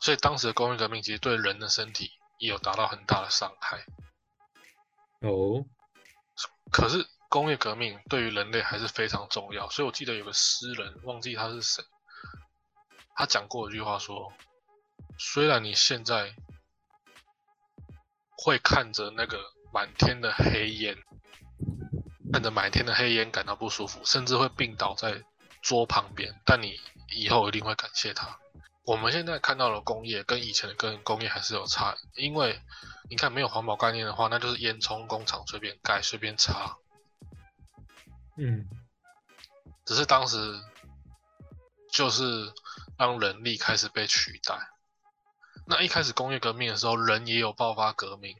[0.00, 3.84] 所以当时的工业革命其实对人的身体也有达到很大的伤害。
[5.20, 5.64] 哦，
[6.70, 11.84] 可是工业革命对于人类还是非常重要，所以我记得有个诗人，忘记他是谁，
[13.14, 14.32] 他讲过一句话说：
[15.18, 16.34] 虽然你现在
[18.38, 19.38] 会看着那个
[19.70, 20.96] 满天的黑烟，
[22.32, 25.22] 看着满天的黑烟感到不舒服，甚至会病倒在
[25.60, 28.38] 桌旁边，但你以后一定会感谢他。
[28.86, 32.58] 我们现在看到的工业跟以前的跟工业还是有差，因为
[33.10, 36.78] 你看没有环保概念的话，那就是烟囱工厂随便盖随便插，
[38.36, 38.68] 嗯，
[39.84, 40.36] 只是当时
[41.90, 42.52] 就是
[42.98, 44.70] 让人力开始被取代。
[45.66, 48.36] 那一开始工业革命的时候，人也有爆发革命。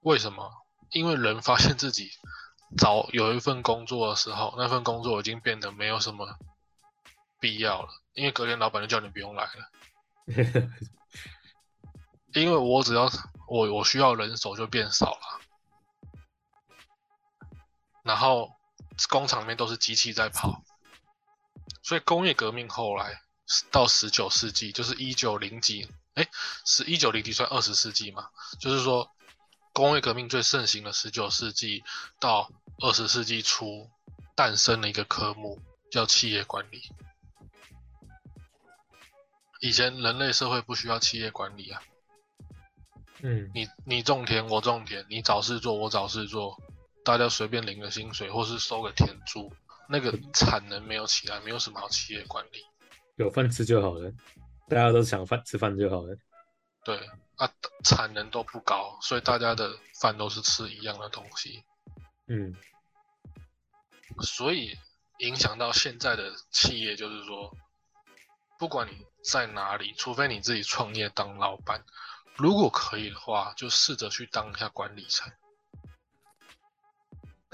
[0.00, 0.52] 为什么？
[0.90, 2.12] 因为人发现自己
[2.78, 6.38] 找有一份工作的时候，那份工作已经变得没有什么
[7.40, 9.70] 必要了，因为隔天老板就叫你不用来了。
[12.34, 13.10] 因为我只要
[13.48, 15.40] 我我需要人手就变少了，
[18.06, 18.52] 然后
[19.08, 20.62] 工厂里面都是机器在跑，
[21.82, 23.20] 所以工业革命后来
[23.70, 26.26] 到十九世纪，就是一九零几，哎，
[26.64, 28.30] 是一九零几算二十世纪嘛？
[28.60, 29.10] 就是说
[29.72, 31.82] 工业革命最盛行的十九世纪
[32.20, 33.90] 到二十世纪初
[34.36, 36.82] 诞生了一个科目叫企业管理。
[39.60, 41.82] 以前人类社会不需要企业管理啊，
[43.20, 46.56] 嗯，你你种田我种田，你找事做我找事做，
[47.06, 49.54] 大家随便领个薪水或是收个天租，
[49.88, 52.60] 那个产能没有起来，没有什么好企业管理。
[53.14, 54.10] 有饭吃就好了，
[54.68, 56.16] 大家都想饭吃饭就好了。
[56.84, 56.98] 对
[57.36, 57.48] 啊，
[57.84, 61.62] 产能都不高，所以大家的饭都是吃一样的东西，
[62.26, 62.52] 嗯，
[64.20, 64.76] 所以
[65.18, 67.56] 影响到现在的企业就是说，
[68.58, 71.84] 不管你在哪里，除非你自己创业当老板，
[72.34, 75.32] 如果可以的话，就试着去当一下管理层。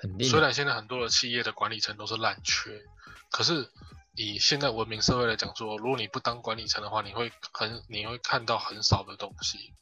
[0.02, 2.82] 肯定虽然现在很多的企业的管理层都是烂缺，
[3.30, 3.70] 可是
[4.16, 9.72] 以现在文明社会来讲说，如果你不当管理层的话，你会很你会看到很少的东西。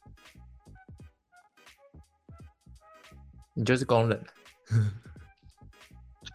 [3.55, 4.23] 你就是工人，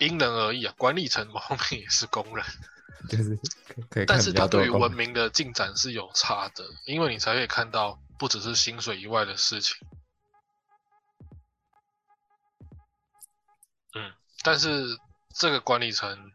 [0.00, 2.44] 因人而异啊，管理层某方面也是工人，
[3.08, 3.38] 就是
[3.88, 4.90] 可以但是比较它对于文。
[4.92, 9.76] 明的进展是有差的，因为你才可以看到不只是薪水以外的事情。
[14.46, 14.96] 但是
[15.34, 16.30] 这个管理层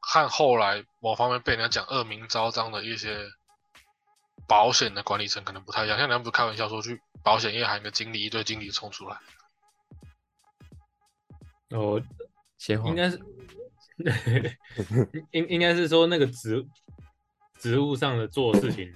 [0.00, 3.24] 和后来某方面被人家讲恶名昭彰的一些
[4.48, 9.20] 保险的管理层可能不太一样，像人家不是开玩笑说去保险业喊个经理，一堆经理冲出来，
[11.68, 12.02] 哦，
[12.56, 13.20] 邪皇应该是
[15.30, 16.66] 应应该是说那个职
[17.60, 18.92] 职务上的做事情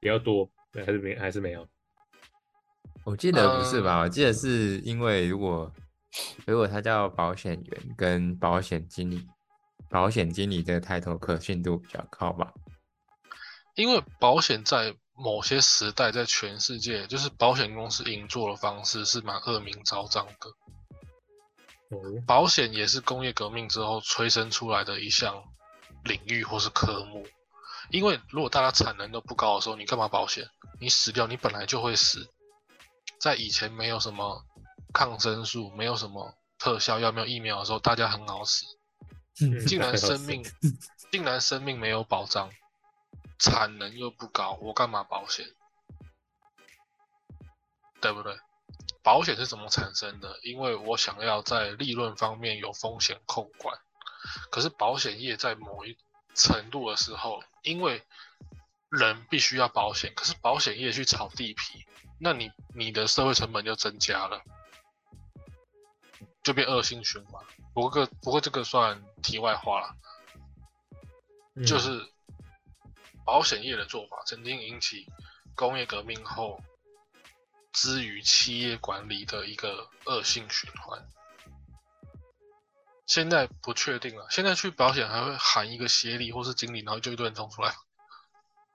[0.00, 1.66] 比较多，对，还是没还是没有。
[3.04, 4.00] 我记得不是呃吧？
[4.00, 5.72] 我记得是因为如果
[6.46, 9.26] 如果他叫保险员跟保险经理，
[9.88, 12.52] 保险经理这个抬头可信度比较高吧？
[13.74, 20.50] 因为保险在某些时代，在全世界，就是保险公司运作的方式是蛮恶名昭彰的。
[21.90, 25.44] 哦，保险也是工业革命之后催生出来的一项
[26.04, 27.26] 领域或是科目。
[27.90, 30.48] 因为如果大家产能都不高的时候，你干嘛保险？
[30.80, 32.28] 你死掉，你本来就会死。
[33.20, 34.44] 在以前没有什么
[34.92, 38.64] 抗生素，没有什么特效药，没有疫苗的时候，大家很好死。
[39.42, 40.44] 嗯竟然生命，
[41.10, 42.50] 竟然生命没有保障，
[43.38, 45.46] 产能又不高，我干嘛保险？
[48.00, 48.36] 对不对？
[49.02, 50.38] 保险是怎么产生的？
[50.42, 53.78] 因为我想要在利润方面有风险控管，
[54.50, 55.96] 可是保险业在某一
[56.34, 58.02] 程度的时候，因为
[58.90, 61.86] 人必须要保险，可是保险业去炒地皮，
[62.18, 64.42] 那你你的社会成本就增加了。
[66.42, 67.44] 就变恶性循环。
[67.72, 69.96] 不过不过这个算题外话了，
[71.54, 72.00] 嗯就是
[73.24, 75.06] 保险业的做法曾经引起
[75.54, 76.60] 工业革命后
[77.72, 81.06] 之于企业管理的一个恶性循环。
[83.06, 87.72] 现在不确定了，现在去保险还会喊一个协理或是经理，然后就一堆人冲出来，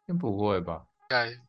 [0.08, 0.86] 应该不会吧？
[1.00, 1.40] 应该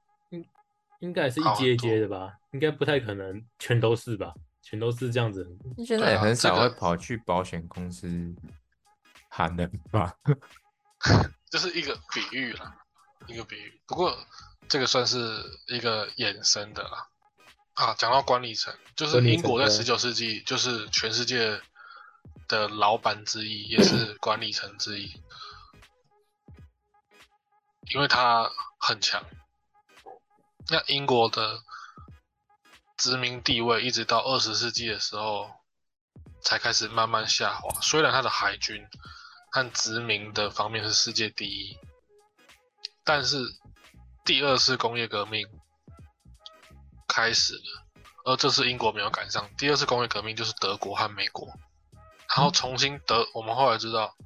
[1.00, 4.32] 应该也是一阶一阶的吧，应该不太可能全都是吧，
[4.68, 5.46] 全都是这样子。
[5.86, 8.34] 现在也很少会跑去保险公司
[9.28, 10.12] 喊人吧？
[11.48, 12.76] 这是一个比喻啦，
[13.28, 13.80] 一个比喻。
[13.86, 14.18] 不过
[14.68, 17.06] 这个算是一个衍生的啦。
[17.74, 21.60] 啊，讲到管理层，就是英国在十九世纪就是全世界
[22.48, 25.22] 的老板之一，也是管理层之一，
[27.94, 28.50] 因为他
[28.80, 29.24] 很强。
[30.68, 31.62] 那英国的
[32.97, 35.51] 殖民地位一直到二十世纪的时候
[36.40, 37.80] 才开始慢慢下滑。
[37.80, 38.86] 虽然它的海军
[39.51, 41.78] 和殖民的方面是世界第一，
[43.05, 43.38] 但是
[44.24, 45.47] 第二次工业革命
[47.07, 47.86] 开始了，
[48.24, 49.49] 而这次英国没有赶上。
[49.57, 51.47] 第二次工业革命就是德国和美国，
[52.34, 54.16] 然后重新德，我们后来知道，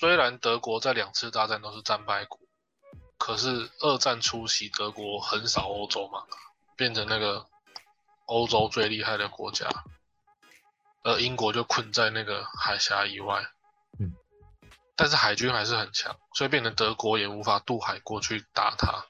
[0.00, 2.38] 虽然德国在两次大战都是战败国，
[3.18, 6.24] 可是二战初期德国横扫欧洲嘛，
[6.80, 7.46] 变成那个
[8.24, 9.68] 欧洲最厉害的国家，
[11.02, 13.44] 而英国就困在那个海峡以外。
[13.98, 14.14] 嗯，
[14.96, 19.04] 但是海军还是很强，所以变成德国也无法渡海过去打它。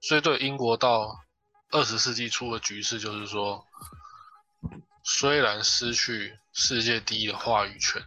[0.00, 1.22] 所以对英国到
[1.70, 3.66] 二十世纪初的局势，就是说，
[5.04, 8.02] 虽然失去世界第一的话语权，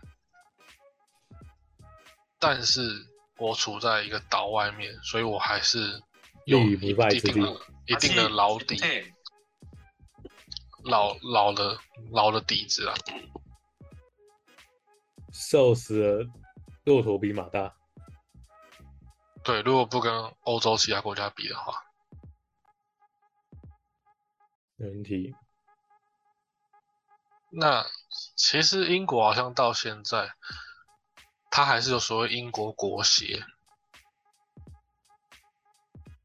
[2.40, 3.06] 但是
[3.38, 6.09] 我处在一个岛外面，所以我还是有
[6.58, 8.78] 立于不败之地一定的一定的老底，
[10.84, 11.78] 老老的
[12.12, 12.96] 老的底子啊。
[15.32, 16.26] 瘦死了，
[16.86, 17.76] 骆驼比马大。
[19.44, 21.84] 对，如果不跟欧洲其他国家比的话，
[24.76, 25.36] 没问题。
[27.52, 27.86] 那
[28.36, 30.34] 其实英国好像到现在，
[31.50, 33.44] 它还是有所谓英国国协。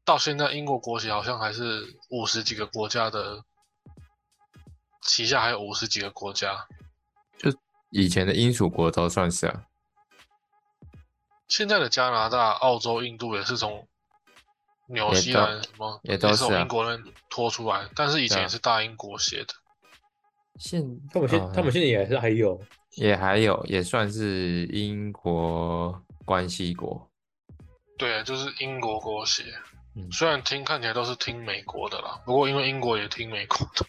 [0.05, 3.43] 到现在，英国国旗好像还是五十几个国家的
[5.01, 6.67] 旗下，还有五十几个国家。
[7.39, 7.51] 就
[7.89, 9.65] 以前的英属国都算是啊，
[11.47, 13.87] 现在的加拿大、澳洲、印度也是从
[14.89, 19.55] 纽西兰什么也都是啊从英国人拖出来，但是以前也是大英国协的。
[20.59, 27.09] 现他们现、呃他们现在也是还有，也还有也算是英国关系国，
[27.97, 29.43] 对，就是英国国协。
[29.95, 33.85] 嗯虽然听看起来都是听美国的啦，不过因为英国也听美国的，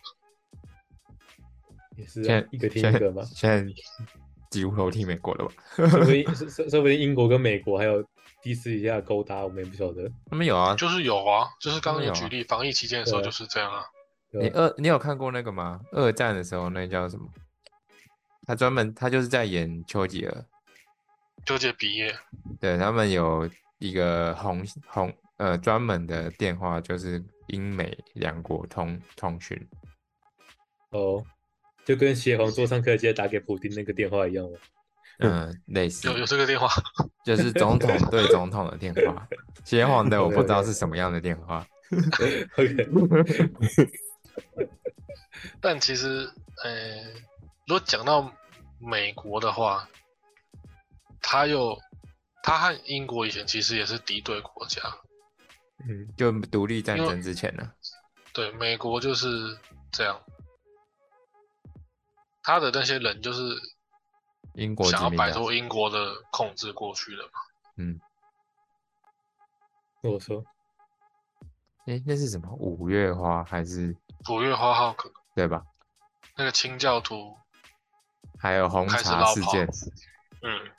[1.99, 3.23] 也是现在啊一个听一个吧。
[3.25, 3.73] 现在
[4.51, 5.53] 几乎都听美国的吧？
[5.77, 8.05] 说不定说说说不定英国跟美国还有
[8.41, 10.09] 第四底下勾搭，我们也不晓得。
[10.31, 13.85] 他们有啊，就是有啊，就是刚刚有举例，防疫期间的时候就是这样啊。
[14.31, 15.81] 你二你有看过那个吗？
[15.93, 17.27] 二战的时候那叫什么？
[18.47, 20.45] 他专门他就是在演丘吉尔，
[21.45, 22.15] 纠结毕业，
[22.61, 29.57] 对他们有一个红红呃专门的电话，就是英美两国通通讯。
[30.91, 31.23] 哦，
[31.85, 34.59] 就跟协皇座上课直接打给普丁那个电话一样吗？
[35.19, 36.69] 嗯，类似有有这个电话，
[37.25, 39.27] 就是总统对总统的电话，
[39.65, 41.67] 协 皇的我不知道是什么样的电话。
[42.59, 42.89] OK，
[45.61, 46.29] 但其实，
[46.65, 47.05] 呃，
[47.67, 48.31] 如果讲到
[48.79, 49.89] 美国的话，
[51.23, 51.79] 他又
[52.43, 54.83] 他和英国以前其实也是敌对国家，
[55.79, 57.73] 嗯，就独立战争之前呢，
[58.33, 59.59] 对，美国就是
[59.93, 60.21] 这样，
[62.43, 63.43] 他的那些人就是
[64.55, 67.31] 英国想要摆脱英国的控制过去的嘛。
[67.77, 68.01] 嗯，
[70.03, 70.43] 我说
[71.87, 72.51] 诶，那是什么？
[72.55, 73.95] 五月花还是
[74.31, 75.63] 五月花号可对吧？
[76.37, 77.37] 那个清教徒，
[78.39, 79.69] 还有红茶事件，
[80.43, 80.71] 嗯，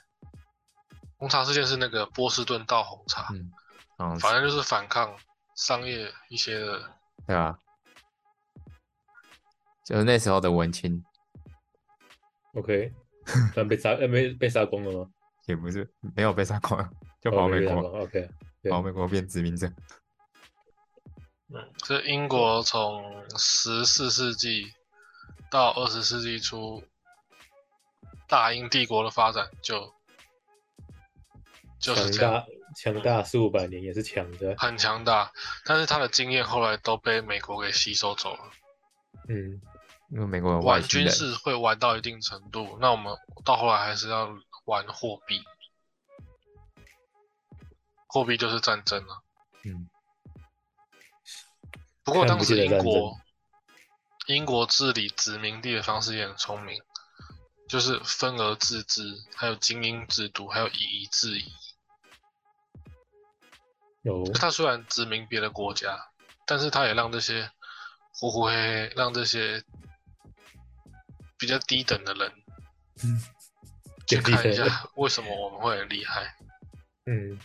[1.17, 3.51] 红茶事件是那个波士顿倒红茶，嗯，
[3.97, 5.17] 嗯，反正就是反抗
[5.55, 6.79] 商业一些的，
[7.25, 7.59] 对吧？
[9.85, 11.03] 就是那时候的文青
[12.53, 12.93] ，OK，
[13.55, 15.09] 但被杀呃 没被杀光了吗？
[15.45, 16.77] 也不是没有被杀光，
[17.21, 18.29] 就哦跑美国，OK，
[18.61, 19.67] 对跑美国变殖民者。
[21.49, 24.73] 嗯，这英国从十四世纪
[25.49, 26.83] 到二十世纪初，
[28.27, 29.93] 大英帝国的发展就
[31.79, 32.45] 就是这样，大
[32.75, 35.31] 强大四五百年也是强的，很强大，
[35.63, 38.51] 但是他的经验后来都被美国给吸收走了。
[39.29, 39.61] 嗯，
[40.09, 43.15] 因为美国玩军事会玩到一定程度，那我们
[43.45, 45.41] 到后来还是要玩货币，
[48.07, 49.23] 货币就是战争了。
[49.63, 49.89] 嗯，
[52.03, 53.17] 不过看当时英国
[54.27, 56.81] 英国治理殖民地的方式也很聪明，
[57.69, 59.01] 就是分而治之，
[59.35, 61.45] 还有精英制度，还有以夷制夷。
[64.07, 65.97] 有他虽然殖民别的国家，
[66.45, 67.49] 但是他也让这些
[68.13, 69.63] 呼呼黑黑，让这些
[71.37, 72.31] 比较低等的人
[73.03, 73.21] 嗯
[74.07, 74.63] 去看一下
[74.95, 76.35] 为什么我们会很厉害，
[77.05, 77.37] 嗯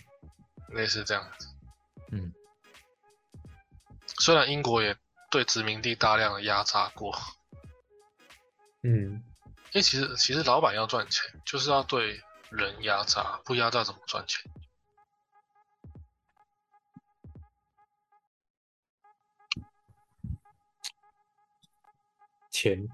[0.69, 1.49] 类似这样子。
[2.13, 2.33] 嗯，
[4.19, 4.97] 虽然英国也
[5.31, 7.19] 对殖民地大量的压榨过，
[8.83, 9.23] 嗯，
[9.73, 14.43] 因为其实其实老板要赚钱，就是要对人压榨，不压榨怎么赚钱？
[22.63, 22.89] 钱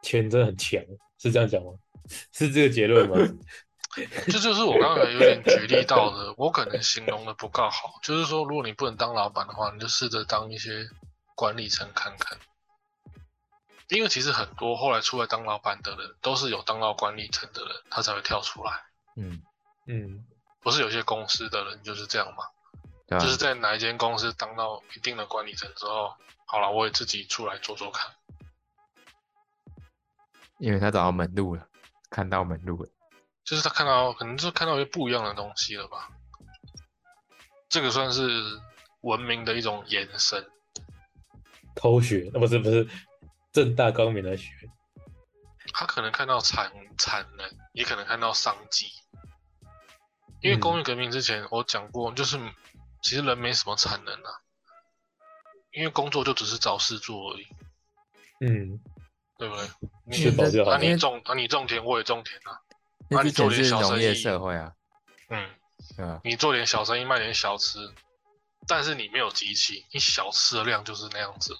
[0.00, 0.80] 钱真的很强，
[1.18, 1.72] 是这样讲吗？
[2.30, 3.16] 是这个结论吗？
[4.26, 7.98] 这就是我刚才有点举例到的，我可能形容的不够好。
[8.02, 10.88] 就是说，如果你不能当老板的话，你就试着当一些
[11.34, 12.38] 管理层看看。
[13.88, 18.72] 因为其实很多后来出来当老板的人，都是有当到管理层的人，他才会跳出来。
[19.16, 19.42] 嗯，
[19.86, 20.24] 嗯，
[20.62, 23.18] 不是有些公司的人就是这样嘛？
[23.20, 26.14] 就是在哪一间公司当到一定的管理层之后，
[26.46, 28.10] 好了，我也自己出来做做看。
[30.62, 31.68] 因为他找到门路了，
[32.08, 32.88] 看到门路了，
[33.42, 36.08] 就是他看到，可能就是看到一些不一样的东西了吧。
[37.68, 38.30] 这个算是
[39.00, 40.48] 文明的一种延伸。
[41.74, 42.88] 偷学，那不是不是
[43.50, 44.52] 正大光明的学，
[45.72, 48.86] 他可能看到产产能，也可能看到商机。
[50.42, 52.38] 因为嗯工业革命之前我讲过，就是
[53.02, 54.30] 其实人没什么产能啊，
[55.72, 57.46] 因为工作就只是找事做而已，
[58.40, 58.80] 嗯，
[59.42, 59.66] 对不对？
[60.06, 62.62] 你吃饱就好啊，你种啊，你种田，我也种田啊，
[63.08, 64.72] 那啊你做点前是农业小生意社会啊，
[65.30, 65.50] 嗯，
[65.96, 66.20] 对吧？
[66.22, 67.92] 你做点小生意，卖点小吃，
[68.68, 71.56] 但是你没有机器，你小吃的量就是那样子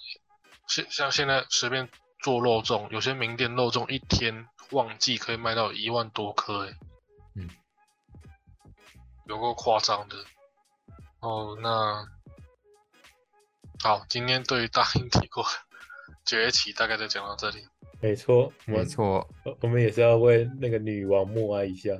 [0.67, 0.85] 现。
[0.85, 1.89] 像像现在随便
[2.21, 6.73] 做肉粽，有些名店肉粽一天旺季可以卖到一万多颗，哎，
[7.35, 7.49] 嗯，
[9.25, 10.15] 有够夸张的。
[11.19, 12.07] 哦，那
[13.83, 15.45] 好，今天对于大英帝国
[16.25, 17.57] 崛起大概就讲到这里。
[18.01, 21.91] 没错，没错，我我们也是要为那个女王默哀一下，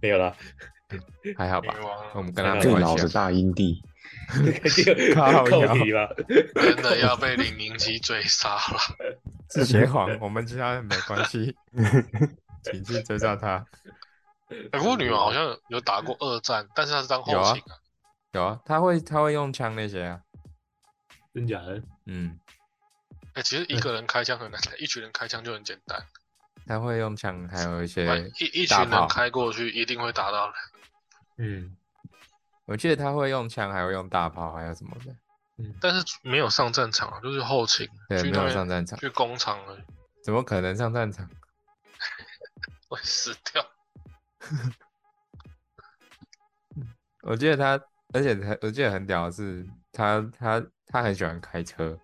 [0.00, 0.34] 没有啦，
[1.38, 1.84] 还好吧女？
[1.84, 2.90] 王我们跟他没最关系啊。
[2.90, 3.80] 老的大英帝，
[5.14, 6.08] 靠扣腰题吧，
[6.54, 8.78] 真的要被李明基追杀了。
[9.50, 11.56] 是邪皇，我们其他人没关系，
[12.64, 13.64] 请去追杀他。
[14.72, 17.78] 哎不过女王好像有打过二战，但是她是当后有啊勤啊。
[18.32, 20.20] 有啊，他会他会用枪那些啊，
[21.32, 21.80] 真假的？
[22.06, 22.38] 嗯，
[23.34, 26.04] 哎、其实一个人开枪很难， 一群人开枪就很简单。
[26.66, 30.56] 他会用枪，还有一些哎一一群人开过去，一定会打到人。
[31.38, 31.76] 嗯
[32.66, 35.16] 我记得他会用枪，还会用大炮，还有什么的，
[35.58, 39.82] 嗯，但是没有上战场啊，就是后勤，对，没有上战场，去工厂而已，
[40.22, 41.28] 怎么可能上战场？
[42.88, 43.66] 会死掉。
[47.22, 51.98] 我记得他，而且他，我记得很屌的是，他他他很喜欢开车，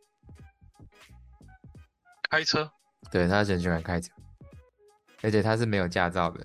[2.31, 2.70] 开车。
[3.11, 4.12] 对他很喜欢开车，
[5.22, 6.45] 而且他是没有驾照的，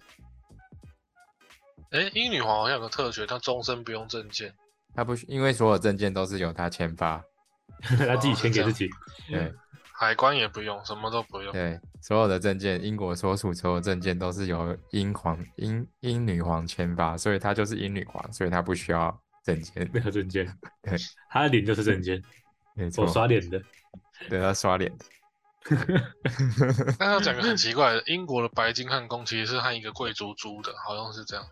[1.90, 4.54] 哎，英女皇好像有个特权，她终身不用证件。
[4.96, 7.24] 她不需因为所有证件都是由她签发，
[7.82, 8.88] 她自己签给自己，
[9.28, 9.52] 对
[9.96, 11.52] 海关也不用，什么都不用。
[11.52, 20.46] 对，所有的证件，英国所属所有证件都是由英皇英英女皇签发，所以她就是英女皇，所以她不需要证件，没有证件，
[20.82, 20.96] 对，
[21.30, 22.22] 她的脸就是证件，
[22.76, 23.62] 没错我，刷脸的，
[24.30, 25.06] 对她刷脸的，
[27.00, 31.46] 但要讲个很奇怪的，英国的白金汉宫其实是和一个贵族租的，好像是这样。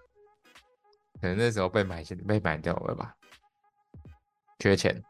[1.21, 3.15] 可能那时候被买被买掉了吧，
[4.59, 5.03] 缺钱，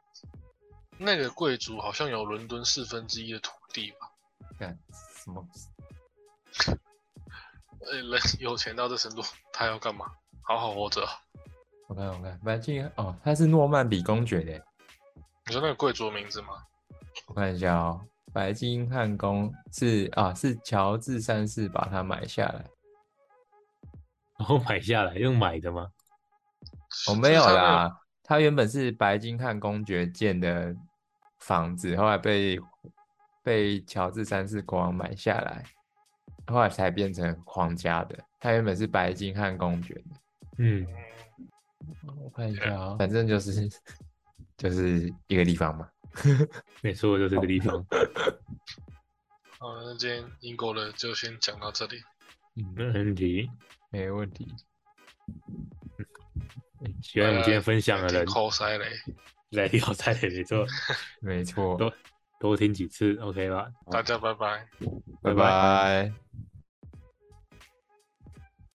[0.97, 4.11] 那个贵族好像有伦敦四分之一的土地吧？
[4.59, 4.77] 干
[5.15, 5.47] 什么？
[7.79, 10.05] 呃，人有钱到这程度，他要干嘛？
[10.43, 11.11] 好好活着啊。
[11.87, 14.51] 我看我看，白金哦，他是诺曼底公爵的，
[15.47, 16.49] 你说那个贵族的名字吗？
[17.27, 22.65] 我看一下哦，白金汉宫是啊是乔治三世把它买下来，
[24.39, 25.91] 然 后买下来用买的吗？
[27.09, 30.75] 我、没有啦，它原本是白金汉公爵建的
[31.39, 32.59] 房子，后来被
[33.43, 35.63] 被乔治三世国王买下来，
[36.47, 38.17] 后来才变成皇家的。
[38.39, 40.03] 它原本是白金汉公爵的，
[40.57, 40.87] 嗯，
[42.23, 43.69] 我看一下啊、反正就是
[44.57, 45.87] 就是一个地方嘛。
[46.81, 47.85] 没错，就这个地方。
[49.59, 51.97] 好，那今天英国的就先讲到这里。
[52.55, 53.49] 嗯，没问题。
[53.91, 54.47] 没问题。
[57.03, 58.85] 喜欢我们今天分享的人，扣塞雷，
[59.51, 60.65] 来有在没错，
[61.21, 61.93] 没错，多
[62.39, 63.67] 多听几次，OK 吧？
[63.91, 64.67] 大家拜拜。
[65.21, 66.13] 拜拜拜拜。